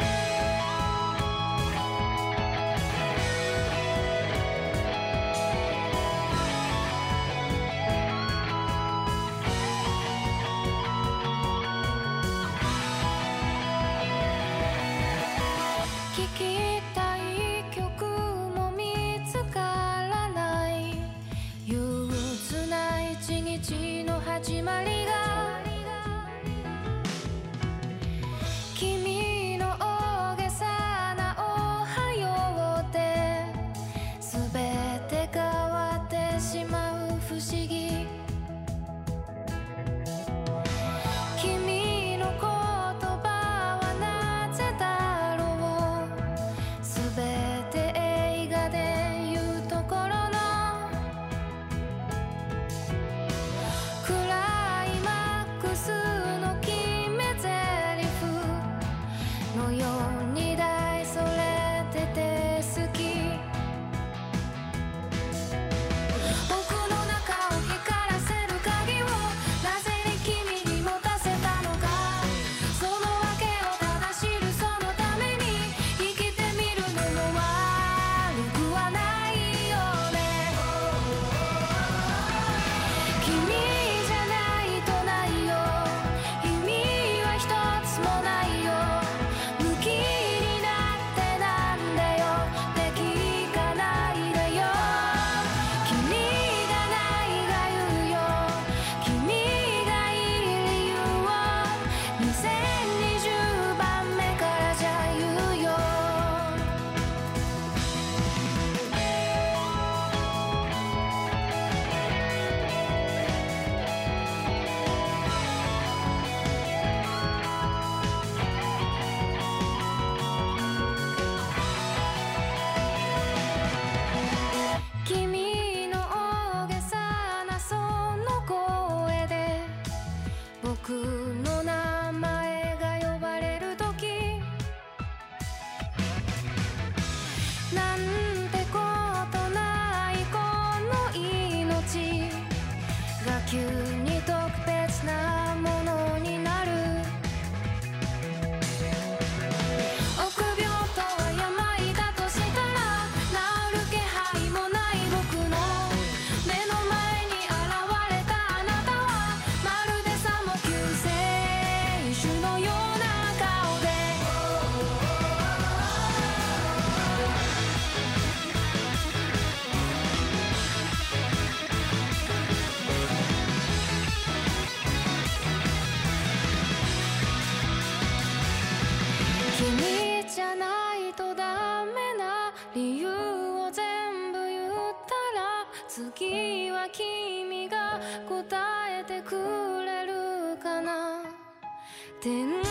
[192.20, 192.67] Tenho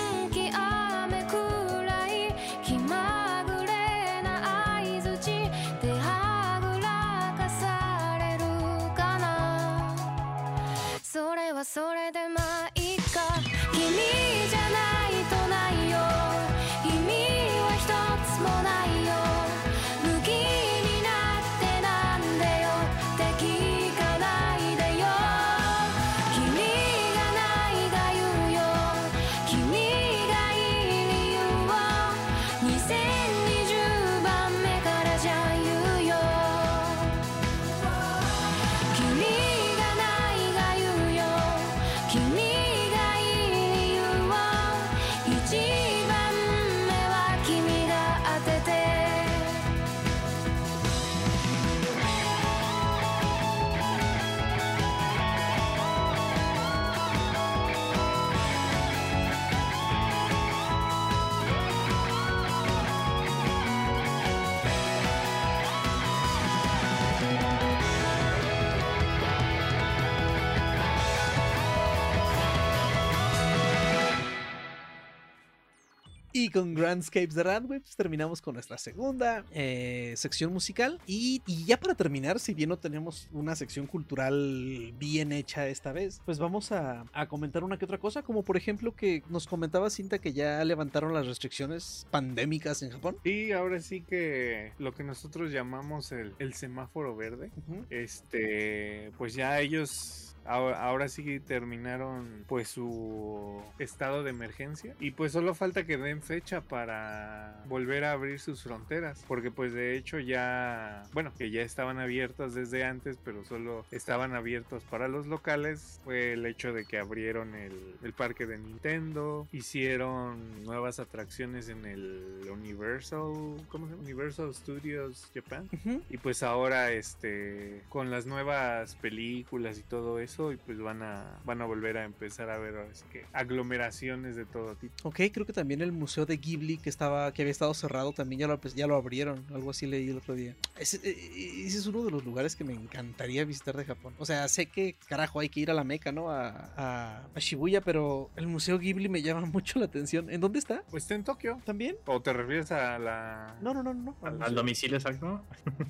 [76.48, 80.98] Y con Grandscapes de Radway, pues terminamos con nuestra segunda eh, sección musical.
[81.06, 85.92] Y, y ya para terminar, si bien no tenemos una sección cultural bien hecha esta
[85.92, 89.46] vez, pues vamos a, a comentar una que otra cosa, como por ejemplo que nos
[89.46, 93.18] comentaba Cinta que ya levantaron las restricciones pandémicas en Japón.
[93.26, 97.52] Y ahora sí que lo que nosotros llamamos el, el semáforo verde,
[97.90, 105.32] este, pues ya ellos ahora, ahora sí terminaron pues su estado de emergencia y pues
[105.32, 110.20] solo falta que den fecha para volver a abrir sus fronteras, porque pues de hecho
[110.20, 116.00] ya, bueno, que ya estaban abiertas desde antes, pero solo estaban abiertos para los locales,
[116.04, 121.86] fue el hecho de que abrieron el, el parque de Nintendo, hicieron nuevas atracciones en
[121.86, 123.32] el Universal,
[123.70, 124.04] ¿cómo se llama?
[124.04, 125.70] Universal Studios Japan.
[126.10, 131.40] Y pues ahora, este, con las nuevas películas y todo eso, y pues van a,
[131.46, 132.76] van a volver a empezar a ver
[133.12, 134.94] que aglomeraciones de todo tipo.
[135.04, 138.40] Ok, creo que también el museo de Ghibli que estaba que había estado cerrado también
[138.42, 140.56] ya lo, pues, ya lo abrieron, algo así leí el otro día.
[140.80, 144.14] Ese, eh, ese es uno de los lugares que me encantaría visitar de Japón.
[144.20, 146.30] O sea, sé que carajo hay que ir a la Meca, ¿no?
[146.30, 150.30] A, a- a Shibuya, pero el museo Ghibli me llama mucho la atención.
[150.30, 150.84] ¿En dónde está?
[150.92, 151.60] Pues está en Tokio.
[151.66, 151.96] ¿También?
[152.06, 153.56] ¿O te refieres a la...?
[153.62, 154.16] No, no, no, no.
[154.22, 154.56] Al, Al, al museo.
[154.56, 155.42] domicilio exacto.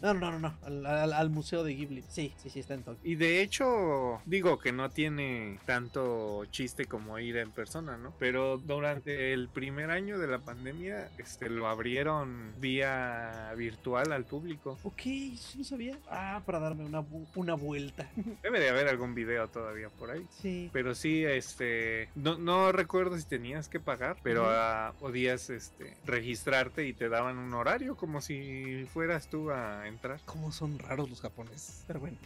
[0.01, 0.57] No, no, no, no.
[0.63, 2.03] Al, al- al museo de Ghibli.
[2.07, 2.99] Sí, sí, sí, está en Tokio.
[3.03, 8.13] Y de hecho, digo que no tiene tanto chiste como ir en persona, ¿no?
[8.19, 14.77] Pero durante el primer año de la pandemia, este, lo abrieron vía virtual al público.
[14.83, 15.97] Ok, eso no sabía.
[16.09, 17.03] Ah, para darme una,
[17.35, 18.09] una vuelta.
[18.43, 20.25] Debe de haber algún video todavía por ahí.
[20.41, 20.69] Sí.
[20.71, 26.87] Pero sí, este, no, no recuerdo si tenías que pagar, pero ah, podías, este, registrarte
[26.87, 30.19] y te daban un horario como si fueras tú a entrar.
[30.25, 31.83] Cómo son raros los japoneses.
[31.87, 32.17] Pero bueno.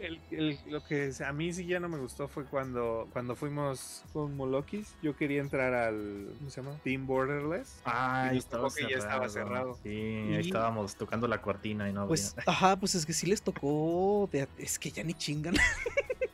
[0.00, 0.87] El- el- lo que
[1.26, 4.94] a mí sí ya no me gustó fue cuando, cuando fuimos con Molokis.
[5.02, 6.78] Yo quería entrar al, ¿cómo se llama?
[6.82, 7.80] Team Borderless.
[7.84, 9.78] Ah, Y estaba que ya estaba cerrado.
[9.82, 13.12] Sí, Y- ahí estábamos tocando la cortina y no Pues, había- ajá, pues es que
[13.12, 14.28] sí les tocó.
[14.32, 15.54] de- es que ya ni chingan.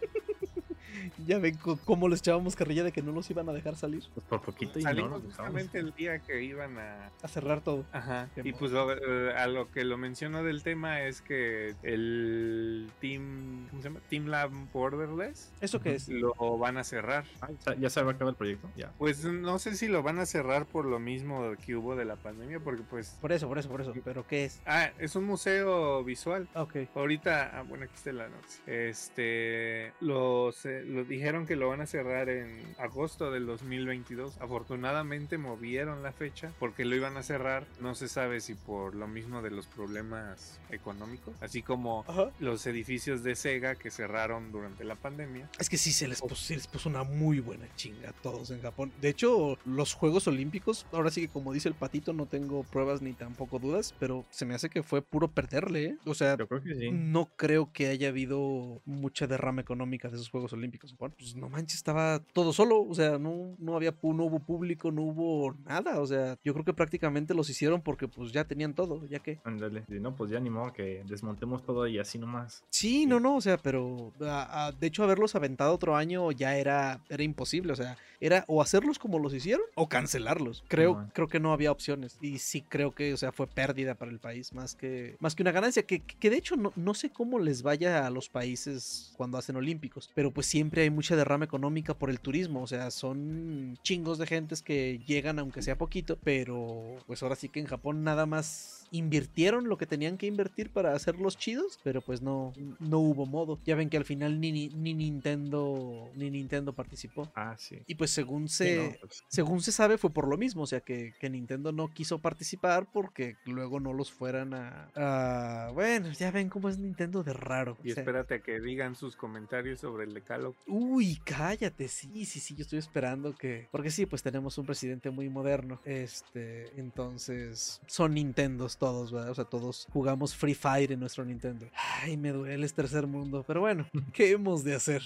[1.27, 4.03] ya ven cómo les echábamos carrilla de que no los iban a dejar salir.
[4.15, 5.37] Pues por poquito y no Salimos nos dejamos.
[5.37, 7.85] justamente el día que iban a, A cerrar todo.
[7.93, 8.29] Ajá.
[8.43, 13.67] Y pues lo- eh, a lo que lo menciono del tema es que el Team,
[13.71, 14.01] ¿cómo se llama?
[14.09, 16.09] Team Lab Borderless ¿Eso qué es?
[16.09, 17.25] lo van a cerrar.
[17.41, 17.49] Ah,
[17.79, 18.69] ya- se va a acabar el proyecto.
[18.77, 18.91] Ya.
[18.99, 22.17] Pues no sé si lo van a cerrar por lo mismo que hubo de la
[22.17, 23.17] pandemia, porque pues...
[23.21, 23.93] Por eso, por eso, por eso.
[24.05, 24.61] ¿Pero qué es?
[24.67, 26.49] Ah, es un museo visual.
[26.55, 26.77] Ah, Ok.
[26.95, 28.63] Ahorita, ah, bueno, aquí está la noticia.
[28.67, 34.39] Este, lo, se- lo dijeron que lo van a cerrar en agosto del 2022.
[34.41, 37.67] Afortunadamente movieron la fecha porque lo iban a cerrar.
[37.81, 42.31] No se sabe si por lo mismo de los problemas económicos, así como Ajá.
[42.41, 45.49] los edificios de Sega que cerraron durante la pandemia.
[45.59, 48.51] Es que sí se les, puso, se les puso una muy buena chinga a todos
[48.51, 48.93] en Japón.
[49.01, 53.03] De hecho, los Juegos Olímpicos, ahora sí que como dice el patito, no tengo pruebas
[53.03, 55.97] ni tampoco dudas, pero se me hace que fue puro perderle, ¿eh?
[56.07, 56.91] O sea, Yo creo que sí.
[56.91, 60.95] no creo que haya habido mucha derrama económica de esos Juegos Olímpicos.
[61.05, 64.91] Bueno, pues no manches, estaba todo solo, o sea, no, no había no hubo público,
[64.91, 68.73] no hubo nada, o sea, yo creo que prácticamente los hicieron porque pues ya tenían
[68.75, 69.39] todo, ya que...
[69.45, 69.85] Ándale.
[69.89, 72.65] No, pues ya ni modo que desmontemos todo y así nomás.
[72.71, 76.57] Sí, no, no, o sea, pero a- a- de hecho haberlos aventado otro año ya
[76.57, 80.65] era, era imposible, o sea, era o hacerlos como los hicieron o cancelarlos.
[80.69, 82.17] Creo, creo que no había opciones.
[82.23, 85.43] Y sí creo que, o sea, fue pérdida para el país más que, más que
[85.43, 89.13] una ganancia, que, que de hecho no, no sé cómo les vaya a los países
[89.17, 92.91] cuando hacen olímpicos, pero pues siempre hay mucha derrama económica por el turismo, o sea,
[92.91, 97.67] son chingos de gentes que llegan aunque sea poquito, pero pues ahora sí que en
[97.67, 102.53] Japón nada más invirtieron lo que tenían que invertir para hacerlos chidos, pero pues no,
[102.81, 103.59] no hubo modo.
[103.65, 107.31] Ya ven que al final ni, ni, ni Nintendo ni Nintendo participó.
[107.35, 107.79] Ah, sí.
[107.87, 110.67] Y pues según Sí, se, no, pues, según se sabe fue por lo mismo, o
[110.67, 116.13] sea que, que Nintendo no quiso participar porque luego no los fueran a, a- Bueno,
[116.13, 117.77] ya ven cómo es Nintendo de raro.
[117.83, 120.55] Y o sea, espérate a que digan sus comentarios sobre el decálogo.
[120.67, 123.69] Uy, cállate, sí, sí, sí, yo estoy esperando que...
[123.73, 129.31] Porque sí, pues tenemos un presidente muy moderno, este, entonces son Nintendos todos, ¿verdad?
[129.31, 131.67] O sea, todos jugamos Free Fire en nuestro Nintendo.
[132.03, 135.03] Ay, me duele, es tercer mundo, pero bueno, ¿qué hemos de hacer?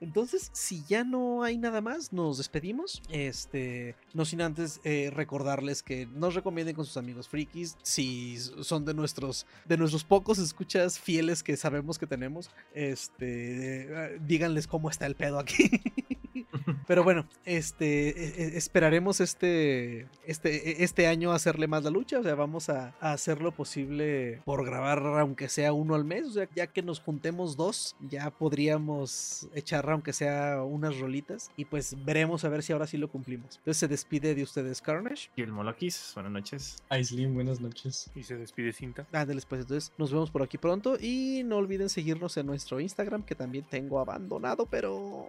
[0.00, 3.02] Entonces, si ya no hay nada más, nos despedimos.
[3.10, 7.76] Este, no sin antes eh, recordarles que nos recomienden con sus amigos frikis.
[7.82, 14.18] Si son de nuestros, de nuestros pocos escuchas fieles que sabemos que tenemos, este, eh,
[14.26, 15.68] díganles cómo está el pedo aquí.
[16.86, 22.18] Pero bueno, este, e- e- esperaremos este, este, este año hacerle más la lucha.
[22.20, 26.28] O sea, vamos a, a hacer lo posible por grabar, aunque sea uno al mes.
[26.28, 31.50] O sea, ya que nos juntemos dos, ya podríamos echar, aunque sea unas rolitas.
[31.56, 33.56] Y pues veremos a ver si ahora sí lo cumplimos.
[33.58, 35.30] Entonces se despide de ustedes, Carnage.
[35.34, 36.76] Y el Molokis, buenas noches.
[36.88, 38.08] Aislin, buenas noches.
[38.14, 39.04] Y se despide cinta.
[39.12, 40.96] Ándeles, pues entonces nos vemos por aquí pronto.
[41.00, 45.26] Y no olviden seguirnos en nuestro Instagram, que también tengo abandonado, pero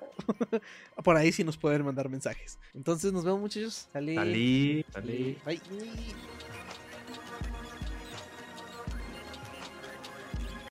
[1.03, 2.59] por ahí sí nos pueden mandar mensajes.
[2.75, 3.89] Entonces nos vemos, muchachos.
[3.91, 4.15] Salí.
[4.15, 5.37] Salí, salí.
[5.43, 6.52] Bye.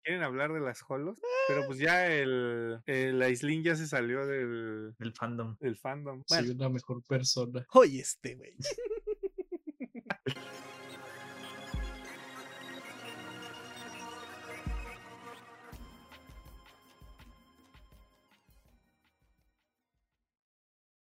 [0.05, 1.21] ¿Quieren hablar de las holos?
[1.49, 5.57] Pero pues ya el, el Aislin ya se salió del, Del fandom.
[5.61, 6.23] del fandom.
[6.27, 7.65] Soy una mejor persona.
[7.73, 8.55] Oye, este, güey.